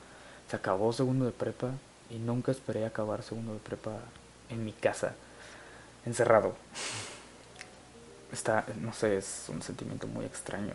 se 0.50 0.56
acabó 0.56 0.92
segundo 0.92 1.24
de 1.24 1.32
prepa 1.32 1.70
y 2.10 2.18
nunca 2.18 2.52
esperé 2.52 2.84
acabar 2.84 3.22
segundo 3.22 3.54
de 3.54 3.60
prepa 3.60 3.92
en 4.50 4.64
mi 4.64 4.72
casa, 4.72 5.14
encerrado. 6.04 6.54
Está, 8.32 8.64
no 8.80 8.92
sé, 8.92 9.16
es 9.16 9.46
un 9.48 9.62
sentimiento 9.62 10.08
muy 10.08 10.24
extraño. 10.24 10.72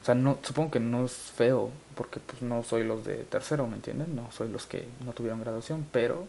O 0.00 0.04
sea, 0.06 0.14
no, 0.14 0.38
supongo 0.42 0.70
que 0.70 0.80
no 0.80 1.04
es 1.04 1.12
feo, 1.12 1.70
porque 1.94 2.18
pues 2.20 2.40
no 2.40 2.62
soy 2.62 2.84
los 2.84 3.04
de 3.04 3.24
tercero, 3.24 3.66
¿me 3.66 3.76
entienden? 3.76 4.16
No 4.16 4.30
soy 4.32 4.48
los 4.48 4.64
que 4.64 4.88
no 5.04 5.12
tuvieron 5.12 5.40
graduación, 5.40 5.86
pero 5.92 6.26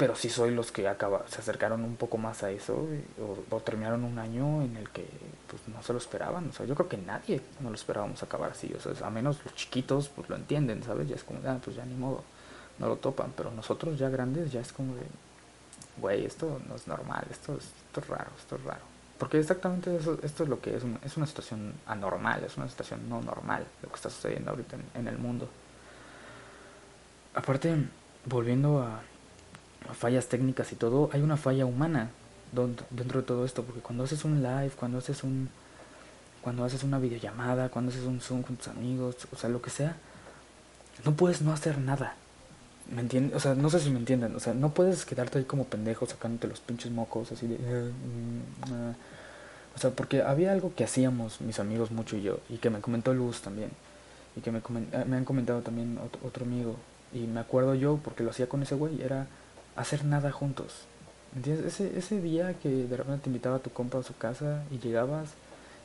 pero 0.00 0.16
sí 0.16 0.30
soy 0.30 0.50
los 0.50 0.72
que 0.72 0.88
acaba, 0.88 1.26
se 1.28 1.42
acercaron 1.42 1.84
un 1.84 1.94
poco 1.96 2.16
más 2.16 2.42
a 2.42 2.50
eso 2.50 2.88
o, 3.50 3.60
terminaron 3.60 4.02
un 4.02 4.18
año 4.18 4.62
en 4.62 4.74
el 4.78 4.88
que 4.88 5.06
pues 5.46 5.60
no 5.68 5.82
se 5.82 5.92
lo 5.92 5.98
esperaban, 5.98 6.48
o 6.48 6.52
sea, 6.54 6.64
yo 6.64 6.74
creo 6.74 6.88
que 6.88 6.96
nadie 6.96 7.42
no 7.60 7.68
lo 7.68 7.74
esperábamos 7.74 8.22
acabar 8.22 8.52
así, 8.52 8.74
o 8.74 8.80
sea, 8.80 9.06
a 9.06 9.10
menos 9.10 9.44
los 9.44 9.54
chiquitos 9.54 10.08
pues 10.08 10.30
lo 10.30 10.36
entienden, 10.36 10.82
¿sabes? 10.82 11.06
Ya 11.06 11.16
es 11.16 11.22
como, 11.22 11.40
ah, 11.46 11.58
pues 11.62 11.76
ya 11.76 11.84
ni 11.84 11.92
modo, 11.96 12.24
no 12.78 12.88
lo 12.88 12.96
topan, 12.96 13.34
pero 13.36 13.50
nosotros 13.50 13.98
ya 13.98 14.08
grandes 14.08 14.50
ya 14.50 14.62
es 14.62 14.72
como 14.72 14.94
de, 14.94 15.02
güey, 15.98 16.24
esto 16.24 16.62
no 16.66 16.76
es 16.76 16.86
normal, 16.86 17.26
esto 17.30 17.52
es, 17.58 17.64
esto 17.64 18.00
es 18.00 18.08
raro, 18.08 18.30
esto 18.38 18.56
es 18.56 18.64
raro. 18.64 18.80
Porque 19.18 19.38
exactamente 19.38 19.94
eso, 19.94 20.18
esto 20.22 20.44
es 20.44 20.48
lo 20.48 20.62
que 20.62 20.76
es 20.76 20.82
una, 20.82 20.98
es 21.04 21.14
una 21.18 21.26
situación 21.26 21.74
anormal, 21.84 22.42
es 22.42 22.56
una 22.56 22.70
situación 22.70 23.06
no 23.06 23.20
normal 23.20 23.66
lo 23.82 23.90
que 23.90 23.96
está 23.96 24.08
sucediendo 24.08 24.52
ahorita 24.52 24.78
en 24.94 25.08
el 25.08 25.18
mundo. 25.18 25.46
Aparte, 27.34 27.76
volviendo 28.24 28.80
a, 28.80 29.02
fallas 29.94 30.26
técnicas 30.26 30.72
y 30.72 30.76
todo, 30.76 31.10
hay 31.12 31.22
una 31.22 31.36
falla 31.36 31.66
humana 31.66 32.10
dentro 32.90 33.20
de 33.20 33.26
todo 33.26 33.44
esto, 33.44 33.62
porque 33.62 33.80
cuando 33.80 34.04
haces 34.04 34.24
un 34.24 34.42
live, 34.42 34.72
cuando 34.76 34.98
haces 34.98 35.22
un 35.22 35.48
cuando 36.42 36.64
haces 36.64 36.84
una 36.84 36.98
videollamada, 36.98 37.68
cuando 37.68 37.90
haces 37.90 38.04
un 38.04 38.20
Zoom 38.20 38.42
con 38.42 38.56
tus 38.56 38.68
amigos, 38.68 39.16
o 39.30 39.36
sea, 39.36 39.50
lo 39.50 39.60
que 39.60 39.70
sea, 39.70 39.96
no 41.04 41.12
puedes 41.12 41.42
no 41.42 41.52
hacer 41.52 41.78
nada. 41.78 42.14
¿Me 42.94 43.02
entiendes? 43.02 43.36
O 43.36 43.40
sea, 43.40 43.54
no 43.54 43.68
sé 43.70 43.78
si 43.80 43.90
me 43.90 43.98
entienden. 43.98 44.34
O 44.34 44.40
sea, 44.40 44.54
no 44.54 44.70
puedes 44.72 45.04
quedarte 45.04 45.38
ahí 45.38 45.44
como 45.44 45.64
pendejo 45.64 46.06
sacándote 46.06 46.48
los 46.48 46.60
pinches 46.60 46.90
mocos 46.90 47.30
así 47.30 47.46
de... 47.46 47.56
Uh, 47.56 48.72
uh. 48.72 48.94
O 49.76 49.78
sea, 49.78 49.90
porque 49.90 50.22
había 50.22 50.50
algo 50.50 50.74
que 50.74 50.84
hacíamos 50.84 51.40
mis 51.40 51.60
amigos 51.60 51.90
mucho 51.90 52.16
y 52.16 52.22
yo, 52.22 52.40
y 52.48 52.56
que 52.56 52.70
me 52.70 52.80
comentó 52.80 53.14
Luz 53.14 53.40
también, 53.40 53.70
y 54.34 54.40
que 54.40 54.50
me, 54.50 54.60
me 55.06 55.16
han 55.16 55.24
comentado 55.24 55.60
también 55.60 55.98
otro 56.24 56.44
amigo, 56.44 56.76
y 57.12 57.20
me 57.20 57.40
acuerdo 57.40 57.74
yo, 57.74 58.00
porque 58.02 58.24
lo 58.24 58.30
hacía 58.30 58.48
con 58.48 58.62
ese 58.62 58.74
güey, 58.74 59.00
era 59.00 59.28
hacer 59.80 60.04
nada 60.04 60.30
juntos. 60.30 60.86
¿Entiendes? 61.34 61.66
Ese, 61.66 61.96
ese 61.98 62.20
día 62.20 62.54
que 62.54 62.68
de 62.68 62.96
repente 62.96 63.24
te 63.24 63.28
invitaba 63.30 63.56
a 63.56 63.60
tu 63.60 63.70
compa 63.70 63.98
a 63.98 64.02
su 64.02 64.16
casa 64.16 64.64
y 64.70 64.78
llegabas 64.78 65.28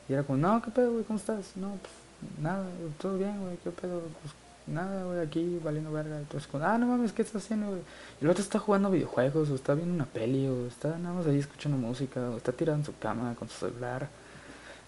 y 0.08 0.12
era 0.12 0.22
como, 0.22 0.38
no, 0.38 0.62
¿qué 0.62 0.70
pedo, 0.70 0.92
güey? 0.92 1.04
¿Cómo 1.04 1.18
estás? 1.18 1.56
No, 1.56 1.70
pues 1.80 1.92
nada, 2.40 2.64
todo 3.00 3.18
bien, 3.18 3.40
güey, 3.40 3.56
¿qué 3.62 3.70
pedo? 3.70 4.02
Pues 4.22 4.34
nada, 4.66 5.04
güey, 5.04 5.20
aquí 5.20 5.60
valiendo 5.62 5.90
verga. 5.92 6.18
Entonces, 6.18 6.48
ah, 6.54 6.78
no 6.78 6.86
mames, 6.86 7.12
¿qué 7.12 7.22
estás 7.22 7.44
haciendo, 7.44 7.68
güey? 7.68 7.80
Y 8.20 8.24
el 8.24 8.30
otro 8.30 8.42
está 8.42 8.58
jugando 8.58 8.90
videojuegos, 8.90 9.50
o 9.50 9.54
está 9.54 9.74
viendo 9.74 9.94
una 9.94 10.06
peli, 10.06 10.46
o 10.46 10.66
está 10.66 10.96
nada 10.98 11.14
más 11.14 11.26
ahí 11.26 11.38
escuchando 11.38 11.76
música, 11.76 12.20
o 12.30 12.36
está 12.36 12.52
tirado 12.52 12.78
en 12.78 12.84
su 12.84 12.96
cama 12.98 13.34
con 13.36 13.48
su 13.48 13.66
celular. 13.66 14.08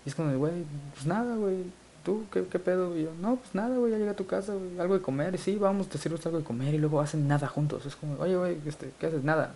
Y 0.05 0.09
es 0.09 0.15
como, 0.15 0.37
güey, 0.37 0.65
pues 0.95 1.07
nada, 1.07 1.35
güey, 1.37 1.65
¿tú 2.09 2.25
qué, 2.33 2.59
pedo? 2.59 2.97
Y 2.97 3.03
yo, 3.03 3.11
no, 3.21 3.37
pues 3.37 3.55
nada, 3.55 3.77
güey, 3.77 3.93
ya 3.93 3.99
llegué 3.99 4.11
a 4.11 4.17
tu 4.17 4.27
casa, 4.27 4.55
güey, 4.55 4.81
algo 4.81 4.95
de 4.95 5.03
comer. 5.03 5.35
Y 5.35 5.39
sí, 5.39 5.57
vamos, 5.57 5.89
te 5.89 5.99
sirves 5.99 6.25
algo 6.25 6.39
de 6.39 6.45
comer 6.45 6.73
y 6.73 6.79
luego 6.79 7.03
hacen 7.03 7.29
nada 7.29 7.49
juntos. 7.49 7.85
Es 7.85 7.97
como, 7.97 8.19
oye, 8.19 8.35
güey, 8.35 8.59
este, 8.65 8.93
¿qué 8.99 9.09
haces? 9.09 9.23
Nada. 9.23 9.53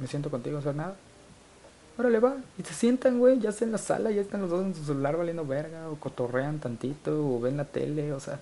Me 0.00 0.08
siento 0.08 0.28
contigo, 0.28 0.58
o 0.58 0.62
sea, 0.62 0.72
nada. 0.72 0.96
Órale, 1.96 2.18
va. 2.18 2.34
Y 2.58 2.64
se 2.64 2.74
sientan, 2.74 3.20
güey, 3.20 3.38
ya 3.38 3.50
está 3.50 3.64
en 3.64 3.70
la 3.70 3.78
sala, 3.78 4.10
ya 4.10 4.20
están 4.20 4.40
los 4.40 4.50
dos 4.50 4.64
en 4.64 4.74
su 4.74 4.84
celular 4.84 5.16
valiendo 5.16 5.46
verga, 5.46 5.88
o 5.90 5.94
cotorrean 5.94 6.58
tantito, 6.58 7.36
o 7.36 7.40
ven 7.40 7.56
la 7.56 7.66
tele, 7.66 8.12
o 8.12 8.18
sea. 8.18 8.40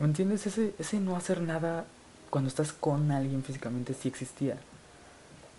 ¿Me 0.00 0.06
entiendes? 0.06 0.44
Ese, 0.48 0.74
ese 0.80 0.98
no 0.98 1.16
hacer 1.16 1.42
nada 1.42 1.84
cuando 2.28 2.48
estás 2.48 2.72
con 2.72 3.12
alguien 3.12 3.44
físicamente 3.44 3.94
sí 3.94 4.08
existía. 4.08 4.56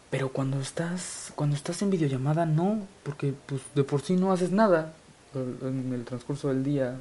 Pero 0.10 0.30
cuando 0.34 0.60
estás, 0.60 1.32
cuando 1.36 1.56
estás 1.56 1.82
en 1.82 1.92
videollamada 1.92 2.46
no, 2.46 2.86
porque 3.04 3.34
pues 3.46 3.62
de 3.74 3.86
por 3.86 4.02
sí 4.02 4.18
no 4.18 4.34
haces 4.34 4.52
nada 4.52 4.94
en 5.36 5.92
el 5.94 6.06
transcurso 6.06 6.50
del 6.50 6.64
día. 6.64 6.96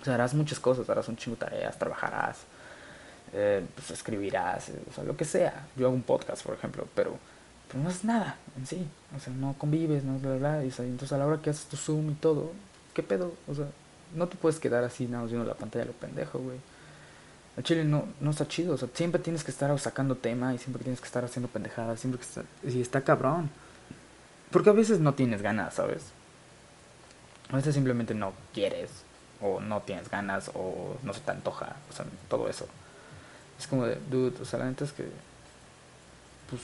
O 0.00 0.04
sea, 0.04 0.14
harás 0.14 0.34
muchas 0.34 0.58
cosas, 0.58 0.88
harás 0.88 1.08
un 1.08 1.16
chingo 1.16 1.36
de 1.36 1.40
tareas, 1.40 1.78
trabajarás, 1.78 2.38
eh, 3.32 3.64
pues 3.74 3.90
escribirás, 3.90 4.70
eh, 4.70 4.82
o 4.90 4.94
sea, 4.94 5.04
lo 5.04 5.16
que 5.16 5.24
sea. 5.24 5.66
Yo 5.76 5.86
hago 5.86 5.94
un 5.94 6.02
podcast, 6.02 6.42
por 6.42 6.54
ejemplo, 6.54 6.86
pero, 6.94 7.16
pero 7.68 7.82
no 7.82 7.90
es 7.90 8.04
nada 8.04 8.36
en 8.56 8.66
sí. 8.66 8.86
O 9.16 9.20
sea, 9.20 9.32
no 9.32 9.54
convives, 9.58 10.04
no 10.04 10.18
bla, 10.18 10.36
bla, 10.36 10.60
bla. 10.60 10.64
Y, 10.64 10.72
entonces 10.78 11.12
a 11.12 11.18
la 11.18 11.26
hora 11.26 11.42
que 11.42 11.50
haces 11.50 11.66
tu 11.66 11.76
Zoom 11.76 12.10
y 12.10 12.14
todo, 12.14 12.52
¿qué 12.94 13.02
pedo? 13.02 13.34
O 13.46 13.54
sea, 13.54 13.66
no 14.14 14.28
te 14.28 14.36
puedes 14.36 14.58
quedar 14.58 14.84
así 14.84 15.06
nada 15.06 15.22
más 15.22 15.30
viendo 15.30 15.46
la 15.46 15.54
pantalla 15.54 15.84
lo 15.84 15.92
pendejo, 15.92 16.38
güey. 16.38 16.58
El 17.56 17.64
chile 17.64 17.84
no, 17.84 18.04
no 18.20 18.30
está 18.30 18.48
chido, 18.48 18.74
o 18.74 18.78
sea, 18.78 18.88
siempre 18.94 19.20
tienes 19.20 19.44
que 19.44 19.50
estar 19.50 19.76
sacando 19.78 20.14
tema 20.14 20.54
y 20.54 20.58
siempre 20.58 20.82
tienes 20.82 21.00
que 21.00 21.06
estar 21.06 21.24
haciendo 21.24 21.48
pendejadas, 21.48 22.00
siempre 22.00 22.20
que 22.20 22.26
estar... 22.26 22.44
Y 22.64 22.80
está 22.80 23.02
cabrón. 23.02 23.50
Porque 24.50 24.70
a 24.70 24.72
veces 24.72 25.00
no 25.00 25.14
tienes 25.14 25.42
ganas, 25.42 25.74
¿sabes? 25.74 26.04
A 27.52 27.56
veces 27.56 27.74
simplemente 27.74 28.14
no 28.14 28.32
quieres, 28.52 28.90
o 29.40 29.60
no 29.60 29.80
tienes 29.80 30.08
ganas, 30.10 30.50
o 30.54 30.96
no 31.02 31.12
se 31.12 31.20
te 31.20 31.30
antoja, 31.30 31.76
o 31.90 31.92
sea, 31.92 32.04
todo 32.28 32.48
eso. 32.48 32.66
Es 33.58 33.66
como 33.66 33.86
de, 33.86 33.98
dude, 34.10 34.40
o 34.40 34.44
sea, 34.44 34.60
la 34.60 34.66
neta 34.66 34.84
es 34.84 34.92
que, 34.92 35.04
pues, 36.48 36.62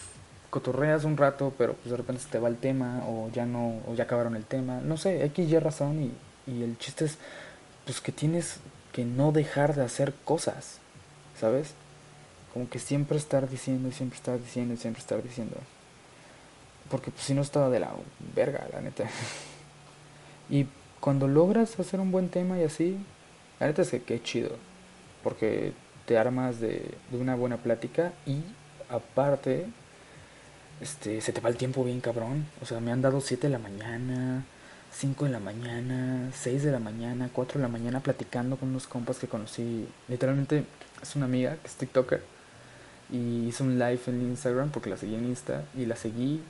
cotorreas 0.50 1.04
un 1.04 1.16
rato, 1.16 1.52
pero 1.58 1.74
pues 1.74 1.90
de 1.90 1.96
repente 1.96 2.22
se 2.22 2.28
te 2.28 2.38
va 2.38 2.48
el 2.48 2.56
tema, 2.56 3.02
o 3.06 3.30
ya 3.32 3.46
no, 3.46 3.80
o 3.86 3.94
ya 3.94 4.04
acabaron 4.04 4.36
el 4.36 4.44
tema, 4.44 4.80
no 4.80 4.96
sé, 4.96 5.24
X 5.26 5.50
y 5.50 5.58
razón, 5.58 6.02
y, 6.02 6.50
y 6.50 6.62
el 6.62 6.78
chiste 6.78 7.06
es, 7.06 7.18
pues, 7.84 8.00
que 8.00 8.12
tienes 8.12 8.58
que 8.92 9.04
no 9.04 9.32
dejar 9.32 9.74
de 9.74 9.84
hacer 9.84 10.14
cosas, 10.24 10.78
¿sabes? 11.38 11.74
Como 12.52 12.68
que 12.70 12.78
siempre 12.78 13.18
estar 13.18 13.48
diciendo, 13.48 13.88
y 13.88 13.92
siempre 13.92 14.16
estar 14.16 14.38
diciendo, 14.38 14.74
y 14.74 14.76
siempre 14.76 15.00
estar 15.00 15.22
diciendo. 15.22 15.56
Porque 16.90 17.10
pues 17.10 17.24
si 17.24 17.34
no 17.34 17.42
estaba 17.42 17.68
de 17.68 17.80
la 17.80 17.90
verga, 18.34 18.66
la 18.72 18.80
neta. 18.80 19.04
Y 20.48 20.66
cuando 21.00 21.28
logras 21.28 21.78
hacer 21.78 22.00
un 22.00 22.12
buen 22.12 22.28
tema 22.28 22.58
y 22.58 22.64
así, 22.64 22.98
la 23.60 23.66
neta 23.66 23.84
que 23.84 24.02
qué 24.02 24.22
chido. 24.22 24.50
Porque 25.22 25.72
te 26.06 26.18
armas 26.18 26.60
de, 26.60 26.94
de 27.10 27.18
una 27.18 27.34
buena 27.34 27.56
plática 27.56 28.12
y 28.26 28.40
aparte, 28.88 29.66
este, 30.80 31.20
se 31.20 31.32
te 31.32 31.40
va 31.40 31.48
el 31.48 31.56
tiempo 31.56 31.84
bien 31.84 32.00
cabrón. 32.00 32.46
O 32.62 32.66
sea, 32.66 32.80
me 32.80 32.92
han 32.92 33.02
dado 33.02 33.20
7 33.20 33.48
de 33.48 33.52
la 33.52 33.58
mañana, 33.58 34.44
5 34.92 35.24
de 35.24 35.30
la 35.30 35.40
mañana, 35.40 36.30
6 36.32 36.62
de 36.62 36.72
la 36.72 36.78
mañana, 36.78 37.30
4 37.32 37.58
de 37.58 37.62
la 37.62 37.72
mañana 37.72 38.00
platicando 38.00 38.56
con 38.56 38.70
unos 38.70 38.86
compas 38.86 39.18
que 39.18 39.26
conocí. 39.26 39.86
Literalmente 40.08 40.64
es 41.02 41.16
una 41.16 41.26
amiga 41.26 41.56
que 41.56 41.66
es 41.66 41.74
TikToker 41.74 42.22
y 43.10 43.46
hizo 43.48 43.64
un 43.64 43.78
live 43.78 44.00
en 44.06 44.22
Instagram 44.22 44.70
porque 44.70 44.90
la 44.90 44.96
seguí 44.96 45.14
en 45.14 45.26
Insta 45.26 45.64
y 45.76 45.86
la 45.86 45.96
seguí 45.96 46.40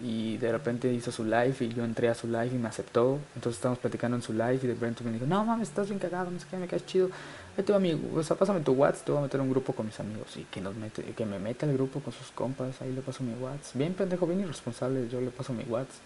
y 0.00 0.36
de 0.38 0.52
repente 0.52 0.92
hizo 0.92 1.12
su 1.12 1.24
live 1.24 1.54
y 1.60 1.68
yo 1.68 1.84
entré 1.84 2.08
a 2.08 2.14
su 2.14 2.26
live 2.26 2.50
y 2.52 2.58
me 2.58 2.68
aceptó. 2.68 3.18
Entonces 3.34 3.58
estábamos 3.58 3.78
platicando 3.78 4.16
en 4.16 4.22
su 4.22 4.32
live 4.32 4.58
y 4.62 4.66
de 4.66 4.74
repente 4.74 5.04
me 5.04 5.12
dijo, 5.12 5.26
no 5.26 5.44
mames, 5.44 5.68
estás 5.68 5.88
bien 5.88 5.98
cagado, 5.98 6.30
no 6.30 6.40
sé 6.40 6.46
qué, 6.50 6.56
me 6.56 6.66
caes 6.66 6.84
chido. 6.86 7.08
Ahí 7.56 7.62
te 7.62 7.72
amigo, 7.72 8.00
o 8.18 8.22
sea, 8.22 8.36
pásame 8.36 8.60
tu 8.60 8.72
WhatsApp, 8.72 9.04
te 9.04 9.12
voy 9.12 9.20
a 9.20 9.22
meter 9.22 9.40
un 9.40 9.50
grupo 9.50 9.72
con 9.72 9.86
mis 9.86 9.98
amigos. 10.00 10.36
Y 10.36 10.44
que, 10.44 10.60
nos 10.60 10.74
mete, 10.74 11.02
que 11.02 11.24
me 11.24 11.38
meta 11.38 11.66
al 11.66 11.74
grupo 11.74 12.00
con 12.00 12.12
sus 12.12 12.30
compas, 12.32 12.82
ahí 12.82 12.92
le 12.92 13.00
paso 13.00 13.22
mi 13.22 13.34
WhatsApp. 13.34 13.76
Bien 13.76 13.94
pendejo, 13.94 14.26
bien 14.26 14.40
irresponsable, 14.40 15.08
yo 15.08 15.20
le 15.20 15.30
paso 15.30 15.52
mi 15.52 15.64
WhatsApp. 15.64 16.02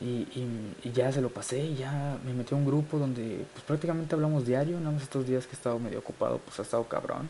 Y, 0.00 0.26
y, 0.82 0.90
ya 0.92 1.12
se 1.12 1.20
lo 1.20 1.28
pasé 1.28 1.64
y 1.64 1.76
ya 1.76 2.18
me 2.24 2.32
metí 2.34 2.52
a 2.52 2.58
un 2.58 2.66
grupo 2.66 2.98
donde 2.98 3.46
pues 3.52 3.64
prácticamente 3.64 4.14
hablamos 4.14 4.44
diario, 4.44 4.78
nada 4.80 4.90
más 4.90 5.02
estos 5.02 5.24
días 5.24 5.46
que 5.46 5.52
he 5.52 5.54
estado 5.54 5.78
medio 5.78 6.00
ocupado 6.00 6.38
pues 6.38 6.58
ha 6.58 6.62
estado 6.62 6.84
cabrón. 6.88 7.28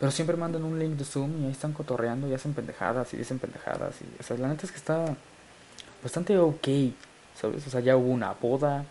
Pero 0.00 0.10
siempre 0.10 0.34
mandan 0.36 0.64
un 0.64 0.78
link 0.78 0.96
de 0.96 1.04
Zoom 1.04 1.42
y 1.42 1.44
ahí 1.44 1.52
están 1.52 1.74
cotorreando 1.74 2.26
y 2.26 2.32
hacen 2.32 2.54
pendejadas 2.54 3.12
y 3.12 3.18
dicen 3.18 3.38
pendejadas. 3.38 4.00
Y, 4.00 4.06
o 4.18 4.22
sea, 4.22 4.38
la 4.38 4.48
neta 4.48 4.64
es 4.64 4.72
que 4.72 4.78
está 4.78 5.14
bastante 6.02 6.38
ok, 6.38 6.68
¿sabes? 7.38 7.66
O 7.66 7.70
sea, 7.70 7.80
ya 7.80 7.98
hubo 7.98 8.10
una 8.10 8.32
boda, 8.32 8.86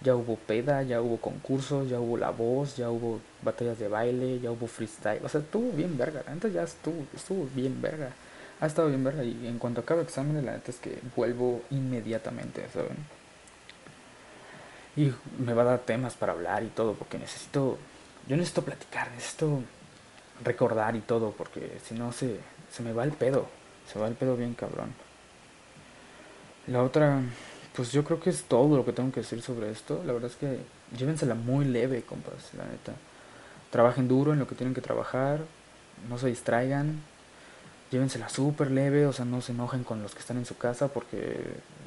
ya 0.00 0.16
hubo 0.16 0.34
peda, 0.34 0.82
ya 0.82 1.00
hubo 1.00 1.18
concursos, 1.18 1.88
ya 1.88 2.00
hubo 2.00 2.16
la 2.16 2.30
voz, 2.30 2.76
ya 2.76 2.90
hubo 2.90 3.20
batallas 3.42 3.78
de 3.78 3.86
baile, 3.86 4.40
ya 4.40 4.50
hubo 4.50 4.66
freestyle. 4.66 5.24
O 5.24 5.28
sea, 5.28 5.40
estuvo 5.42 5.70
bien 5.70 5.96
verga, 5.96 6.24
la 6.26 6.34
neta 6.34 6.48
ya 6.48 6.64
estuvo, 6.64 7.06
estuvo 7.14 7.48
bien 7.54 7.80
verga. 7.80 8.10
Ha 8.60 8.66
estado 8.66 8.88
bien 8.88 9.04
verga 9.04 9.22
y 9.22 9.46
en 9.46 9.60
cuanto 9.60 9.82
acabe 9.82 10.02
exámenes, 10.02 10.42
la 10.42 10.54
neta 10.54 10.72
es 10.72 10.78
que 10.78 10.98
vuelvo 11.14 11.62
inmediatamente, 11.70 12.66
¿saben? 12.72 12.96
Y 14.96 15.12
me 15.40 15.54
va 15.54 15.62
a 15.62 15.66
dar 15.66 15.78
temas 15.78 16.14
para 16.14 16.32
hablar 16.32 16.64
y 16.64 16.68
todo, 16.68 16.94
porque 16.94 17.16
necesito, 17.16 17.78
yo 18.26 18.36
necesito 18.36 18.62
platicar, 18.62 19.08
necesito 19.12 19.62
recordar 20.44 20.96
y 20.96 21.00
todo, 21.00 21.32
porque 21.32 21.78
si 21.84 21.94
no 21.94 22.12
se, 22.12 22.38
se 22.70 22.82
me 22.82 22.92
va 22.92 23.04
el 23.04 23.12
pedo, 23.12 23.46
se 23.92 23.98
va 23.98 24.08
el 24.08 24.14
pedo 24.14 24.36
bien 24.36 24.54
cabrón. 24.54 24.92
La 26.66 26.82
otra, 26.82 27.22
pues 27.74 27.92
yo 27.92 28.04
creo 28.04 28.20
que 28.20 28.30
es 28.30 28.44
todo 28.44 28.76
lo 28.76 28.84
que 28.84 28.92
tengo 28.92 29.10
que 29.10 29.20
decir 29.20 29.40
sobre 29.42 29.70
esto. 29.70 30.02
La 30.04 30.12
verdad 30.12 30.30
es 30.30 30.36
que 30.36 30.58
llévensela 30.96 31.34
muy 31.34 31.64
leve, 31.64 32.02
compas, 32.02 32.52
la 32.56 32.64
neta. 32.64 32.92
Trabajen 33.70 34.08
duro 34.08 34.32
en 34.32 34.38
lo 34.38 34.46
que 34.46 34.54
tienen 34.54 34.74
que 34.74 34.80
trabajar, 34.80 35.40
no 36.08 36.18
se 36.18 36.28
distraigan, 36.28 37.00
llévensela 37.90 38.28
súper 38.28 38.70
leve, 38.70 39.06
o 39.06 39.12
sea, 39.12 39.24
no 39.24 39.40
se 39.40 39.52
enojen 39.52 39.84
con 39.84 40.02
los 40.02 40.12
que 40.12 40.20
están 40.20 40.36
en 40.38 40.46
su 40.46 40.56
casa 40.56 40.88
porque 40.88 41.40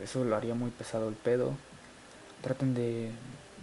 eso 0.03 0.23
lo 0.23 0.35
haría 0.35 0.55
muy 0.55 0.71
pesado 0.71 1.09
el 1.09 1.15
pedo. 1.15 1.53
Traten 2.41 2.73
de, 2.73 3.11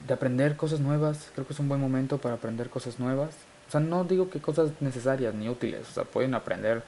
de 0.07 0.15
aprender 0.15 0.57
cosas 0.57 0.81
nuevas, 0.81 1.31
creo 1.35 1.47
que 1.47 1.53
es 1.53 1.59
un 1.59 1.69
buen 1.69 1.81
momento 1.81 2.19
para 2.19 2.37
aprender 2.37 2.71
cosas 2.71 2.99
nuevas. 3.01 3.31
O 3.69 3.71
sea, 3.71 3.81
no 3.81 4.05
digo 4.05 4.31
que 4.31 4.41
cosas 4.41 4.71
necesarias 4.81 5.35
ni 5.35 5.49
útiles, 5.49 5.87
o 5.91 5.93
sea, 5.93 6.05
pueden 6.05 6.35
aprender 6.35 6.83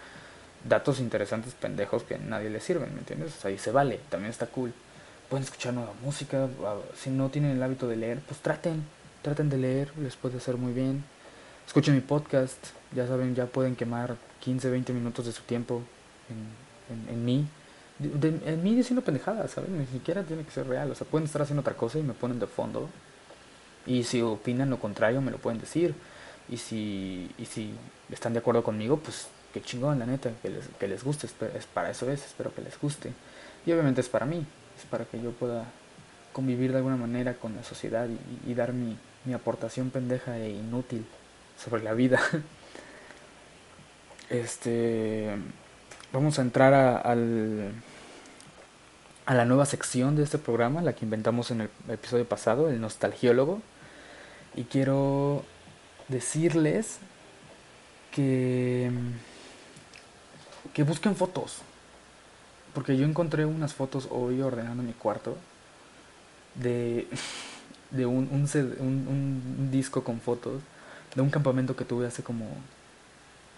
datos 0.67 0.99
interesantes 0.99 1.53
pendejos 1.55 2.03
que 2.03 2.15
a 2.15 2.19
nadie 2.19 2.49
les 2.49 2.65
sirven, 2.65 2.93
¿me 2.95 3.01
entiendes? 3.01 3.37
O 3.37 3.41
sea, 3.41 3.51
y 3.51 3.59
se 3.59 3.71
vale, 3.71 4.01
también 4.09 4.31
está 4.31 4.47
cool. 4.47 4.73
Pueden 5.29 5.45
escuchar 5.45 5.75
nueva 5.75 5.93
música, 6.03 6.49
si 6.97 7.11
no 7.11 7.29
tienen 7.29 7.53
el 7.53 7.63
hábito 7.63 7.87
de 7.87 7.97
leer, 7.97 8.21
pues 8.27 8.41
traten, 8.41 8.83
traten 9.23 9.51
de 9.51 9.59
leer, 9.59 9.93
les 9.99 10.17
puede 10.17 10.39
hacer 10.39 10.57
muy 10.57 10.73
bien. 10.73 11.05
Escuchen 11.67 11.95
mi 11.95 12.01
podcast, 12.01 12.59
ya 12.95 13.07
saben, 13.07 13.35
ya 13.35 13.47
pueden 13.47 13.77
quemar 13.77 14.17
15, 14.41 14.71
20 14.71 14.93
minutos 14.93 15.27
de 15.27 15.33
su 15.33 15.43
tiempo 15.43 15.83
en, 16.29 17.15
en, 17.15 17.25
mí. 17.25 17.47
en 18.01 18.63
mí 18.63 18.75
diciendo 18.75 19.03
pendejadas, 19.03 19.53
¿saben? 19.53 19.79
Ni 19.79 19.87
siquiera 19.87 20.23
tiene 20.25 20.45
que 20.45 20.51
ser 20.51 20.67
real, 20.67 20.91
o 20.91 20.95
sea, 20.95 21.07
pueden 21.07 21.27
estar 21.27 21.43
haciendo 21.43 21.61
otra 21.61 21.75
cosa 21.75 21.99
y 21.99 22.03
me 22.03 22.15
ponen 22.15 22.41
de 22.41 22.47
fondo. 22.47 22.89
Y 23.87 24.05
si 24.05 24.21
opinan 24.23 24.71
lo 24.71 24.79
contrario, 24.79 25.21
me 25.21 25.31
lo 25.31 25.39
pueden 25.39 25.61
decir 25.61 25.95
y 26.51 26.57
si, 26.57 27.31
y 27.39 27.47
si 27.47 27.73
están 28.11 28.33
de 28.33 28.41
acuerdo 28.41 28.65
conmigo, 28.65 28.97
pues 28.97 29.29
qué 29.55 29.63
chingón, 29.63 29.99
la 29.99 30.07
neta, 30.07 30.31
que 30.43 30.51
les, 30.51 30.67
que 30.79 30.89
les 30.89 31.05
guste, 31.05 31.27
es 31.27 31.67
para 31.67 31.91
eso 31.91 32.11
es, 32.11 32.25
espero 32.25 32.53
que 32.55 32.61
les 32.61 32.79
guste. 32.79 33.13
Y 33.65 33.73
obviamente 33.73 34.01
es 34.01 34.09
para 34.09 34.27
mí, 34.27 34.45
es 34.79 34.85
para 34.91 35.05
que 35.05 35.23
yo 35.23 35.31
pueda 35.31 35.65
convivir 36.33 36.73
de 36.73 36.79
alguna 36.79 36.97
manera 36.97 37.35
con 37.35 37.55
la 37.55 37.63
sociedad 37.63 38.09
y, 38.47 38.55
dar 38.55 38.73
mi, 38.73 38.97
mi, 39.25 39.33
aportación 39.33 39.91
pendeja 39.91 40.39
e 40.39 40.51
inútil 40.51 41.07
sobre 41.63 41.83
la 41.83 41.95
vida. 41.95 42.21
Este, 44.29 45.29
vamos 46.13 46.39
a 46.39 46.43
entrar 46.43 46.73
a, 46.73 46.99
al, 46.99 47.73
a 49.27 49.35
la 49.35 49.45
nueva 49.45 49.67
sección 49.67 50.15
de 50.15 50.23
este 50.23 50.39
programa, 50.39 50.83
la 50.83 50.93
que 50.93 51.05
inventamos 51.05 51.51
en 51.51 51.63
el 51.63 51.71
episodio 51.89 52.25
pasado, 52.29 52.71
el 52.71 52.81
nostalgiólogo. 52.81 53.61
Y 54.55 54.65
quiero 54.65 55.45
decirles 56.11 56.99
que, 58.13 58.91
que 60.75 60.83
busquen 60.83 61.17
fotos. 61.17 61.59
Porque 62.75 62.97
yo 62.97 63.05
encontré 63.05 63.45
unas 63.47 63.75
fotos 63.75 64.09
hoy 64.11 64.41
ordenando 64.43 64.83
mi 64.83 64.93
cuarto 64.93 65.37
de, 66.55 67.09
de 67.91 68.07
un, 68.07 68.29
un, 68.31 69.07
un, 69.09 69.71
disco 69.71 70.05
con 70.05 70.21
fotos 70.21 70.63
de 71.15 71.23
un 71.23 71.31
campamento 71.31 71.75
que 71.75 71.85
tuve 71.85 72.07
hace 72.07 72.23
como 72.23 72.47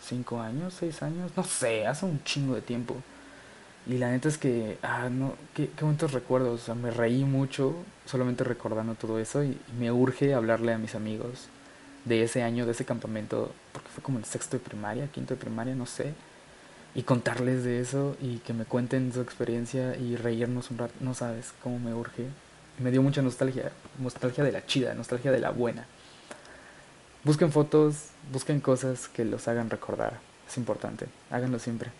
5 0.03 0.40
años, 0.40 0.74
6 0.79 1.03
años, 1.03 1.33
no 1.37 1.44
sé, 1.44 1.87
hace 1.87 2.07
un 2.07 2.22
chingo 2.24 2.55
de 2.55 2.62
tiempo. 2.62 2.96
Y 3.87 3.98
la 3.98 4.11
neta 4.11 4.29
es 4.29 4.38
que, 4.38 4.79
ah, 4.83 5.09
no, 5.11 5.35
qué, 5.55 5.68
qué 5.76 5.85
bonitos 5.85 6.12
recuerdos, 6.12 6.62
o 6.62 6.64
sea, 6.64 6.74
me 6.74 6.90
reí 6.90 7.24
mucho 7.24 7.74
solamente 8.07 8.44
recordando 8.44 8.94
todo 8.94 9.18
eso 9.18 9.42
y 9.44 9.59
me 9.79 9.90
urge 9.90 10.35
hablarle 10.35 10.72
a 10.72 10.79
mis 10.79 10.94
amigos 10.94 11.48
de 12.04 12.22
ese 12.22 12.42
año, 12.42 12.66
de 12.66 12.72
ese 12.72 12.84
campamento, 12.84 13.52
porque 13.72 13.88
fue 13.88 14.02
como 14.02 14.18
el 14.18 14.24
sexto 14.24 14.56
de 14.56 14.64
primaria, 14.64 15.08
quinto 15.08 15.34
de 15.34 15.40
primaria, 15.40 15.74
no 15.74 15.86
sé, 15.86 16.14
y 16.94 17.02
contarles 17.02 17.64
de 17.64 17.80
eso 17.80 18.16
y 18.20 18.38
que 18.38 18.52
me 18.52 18.64
cuenten 18.64 19.12
su 19.12 19.20
experiencia 19.20 19.96
y 19.96 20.16
reírnos 20.16 20.70
un 20.70 20.78
rato, 20.78 20.94
no 21.00 21.14
sabes 21.14 21.52
cómo 21.62 21.78
me 21.78 21.94
urge. 21.94 22.26
Me 22.78 22.90
dio 22.90 23.02
mucha 23.02 23.22
nostalgia, 23.22 23.70
nostalgia 23.98 24.44
de 24.44 24.52
la 24.52 24.66
chida, 24.66 24.94
nostalgia 24.94 25.30
de 25.30 25.40
la 25.40 25.50
buena. 25.50 25.86
Busquen 27.24 27.52
fotos, 27.52 28.08
busquen 28.32 28.60
cosas 28.60 29.08
que 29.08 29.24
los 29.24 29.46
hagan 29.46 29.70
recordar, 29.70 30.18
es 30.48 30.56
importante, 30.56 31.06
háganlo 31.30 31.58
siempre. 31.58 31.90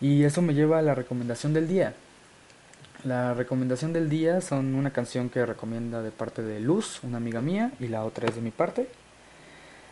Y 0.00 0.24
eso 0.24 0.42
me 0.42 0.54
lleva 0.54 0.78
a 0.78 0.82
la 0.82 0.94
recomendación 0.94 1.52
del 1.52 1.66
día. 1.66 1.94
La 3.04 3.34
recomendación 3.34 3.92
del 3.92 4.08
día 4.08 4.40
son 4.40 4.74
una 4.74 4.92
canción 4.92 5.30
que 5.30 5.44
recomienda 5.44 6.02
de 6.02 6.10
parte 6.10 6.42
de 6.42 6.60
Luz, 6.60 7.00
una 7.02 7.16
amiga 7.16 7.40
mía, 7.40 7.72
y 7.80 7.88
la 7.88 8.04
otra 8.04 8.28
es 8.28 8.34
de 8.34 8.40
mi 8.40 8.50
parte. 8.50 8.88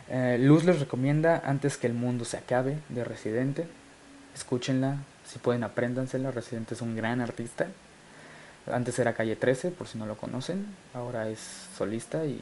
Eh, 0.09 0.37
Luz 0.39 0.65
les 0.65 0.79
recomienda 0.79 1.41
Antes 1.45 1.77
que 1.77 1.87
el 1.87 1.93
mundo 1.93 2.25
se 2.25 2.37
acabe 2.37 2.77
de 2.89 3.03
Residente. 3.03 3.67
Escúchenla, 4.33 4.97
si 5.25 5.39
pueden 5.39 5.63
apréndansela. 5.63 6.31
Residente 6.31 6.75
es 6.75 6.81
un 6.81 6.95
gran 6.95 7.21
artista. 7.21 7.67
Antes 8.71 8.97
era 8.99 9.13
Calle 9.13 9.35
13, 9.35 9.71
por 9.71 9.87
si 9.87 9.97
no 9.97 10.05
lo 10.05 10.17
conocen. 10.17 10.65
Ahora 10.93 11.29
es 11.29 11.39
solista 11.77 12.25
y, 12.25 12.41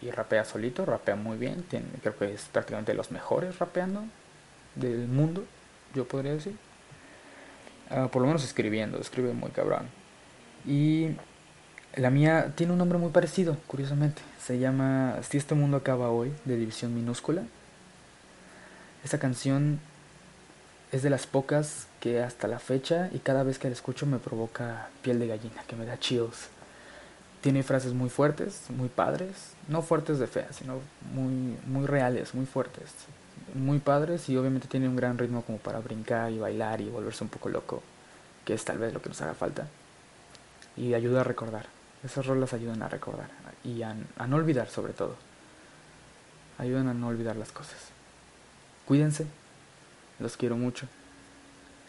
y, 0.00 0.10
rapea 0.10 0.44
solito, 0.44 0.84
rapea 0.84 1.16
muy 1.16 1.36
bien. 1.36 1.64
Creo 2.00 2.16
que 2.16 2.32
es 2.32 2.42
prácticamente 2.44 2.92
de 2.92 2.96
los 2.96 3.10
mejores 3.10 3.58
rapeando 3.58 4.04
del 4.74 5.06
mundo, 5.08 5.44
yo 5.94 6.06
podría 6.06 6.32
decir. 6.32 6.56
Ah, 7.90 8.08
por 8.10 8.22
lo 8.22 8.28
menos 8.28 8.44
escribiendo, 8.44 8.98
escribe 8.98 9.32
muy 9.32 9.50
cabrón. 9.50 9.88
Y 10.66 11.10
la 11.96 12.10
mía 12.10 12.52
tiene 12.54 12.72
un 12.72 12.78
nombre 12.78 12.98
muy 12.98 13.10
parecido, 13.10 13.56
curiosamente. 13.66 14.22
Se 14.42 14.58
llama 14.58 15.18
Si 15.22 15.36
este 15.36 15.54
mundo 15.54 15.76
acaba 15.76 16.10
hoy, 16.10 16.32
de 16.44 16.56
división 16.56 16.94
minúscula. 16.94 17.42
Esta 19.04 19.18
canción 19.18 19.78
es 20.90 21.02
de 21.02 21.10
las 21.10 21.26
pocas 21.26 21.86
que 22.00 22.22
hasta 22.22 22.48
la 22.48 22.58
fecha 22.58 23.10
y 23.12 23.18
cada 23.18 23.42
vez 23.42 23.58
que 23.58 23.68
la 23.68 23.74
escucho 23.74 24.06
me 24.06 24.18
provoca 24.18 24.88
piel 25.02 25.18
de 25.18 25.26
gallina, 25.26 25.64
que 25.66 25.76
me 25.76 25.84
da 25.84 25.98
chills. 25.98 26.48
Tiene 27.42 27.62
frases 27.62 27.92
muy 27.92 28.08
fuertes, 28.08 28.62
muy 28.70 28.88
padres, 28.88 29.52
no 29.68 29.82
fuertes 29.82 30.18
de 30.18 30.28
fea, 30.28 30.48
sino 30.52 30.80
muy, 31.12 31.58
muy 31.66 31.86
reales, 31.86 32.34
muy 32.34 32.46
fuertes, 32.46 32.90
muy 33.54 33.80
padres 33.80 34.28
y 34.28 34.36
obviamente 34.36 34.68
tiene 34.68 34.88
un 34.88 34.96
gran 34.96 35.18
ritmo 35.18 35.42
como 35.42 35.58
para 35.58 35.80
brincar 35.80 36.30
y 36.30 36.38
bailar 36.38 36.80
y 36.80 36.88
volverse 36.88 37.24
un 37.24 37.30
poco 37.30 37.48
loco, 37.48 37.82
que 38.44 38.54
es 38.54 38.64
tal 38.64 38.78
vez 38.78 38.94
lo 38.94 39.02
que 39.02 39.08
nos 39.08 39.20
haga 39.20 39.34
falta. 39.34 39.66
Y 40.76 40.94
ayuda 40.94 41.20
a 41.20 41.24
recordar. 41.24 41.66
Esas 42.04 42.26
rolas 42.26 42.52
ayudan 42.52 42.82
a 42.82 42.88
recordar 42.88 43.28
y 43.64 43.82
a, 43.82 43.94
no 43.94 44.36
olvidar 44.36 44.68
sobre 44.68 44.92
todo. 44.92 45.16
Ayudan 46.58 46.88
a 46.88 46.94
no 46.94 47.08
olvidar 47.08 47.36
las 47.36 47.52
cosas. 47.52 47.78
Cuídense, 48.86 49.26
los 50.18 50.36
quiero 50.36 50.56
mucho. 50.56 50.86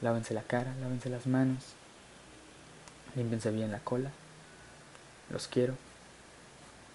Lávense 0.01 0.33
la 0.33 0.43
cara, 0.43 0.73
lávense 0.81 1.09
las 1.09 1.27
manos. 1.27 1.73
Límpense 3.15 3.51
bien 3.51 3.71
la 3.71 3.79
cola. 3.79 4.11
Los 5.31 5.47
quiero. 5.47 5.75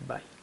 Bye. 0.07 0.38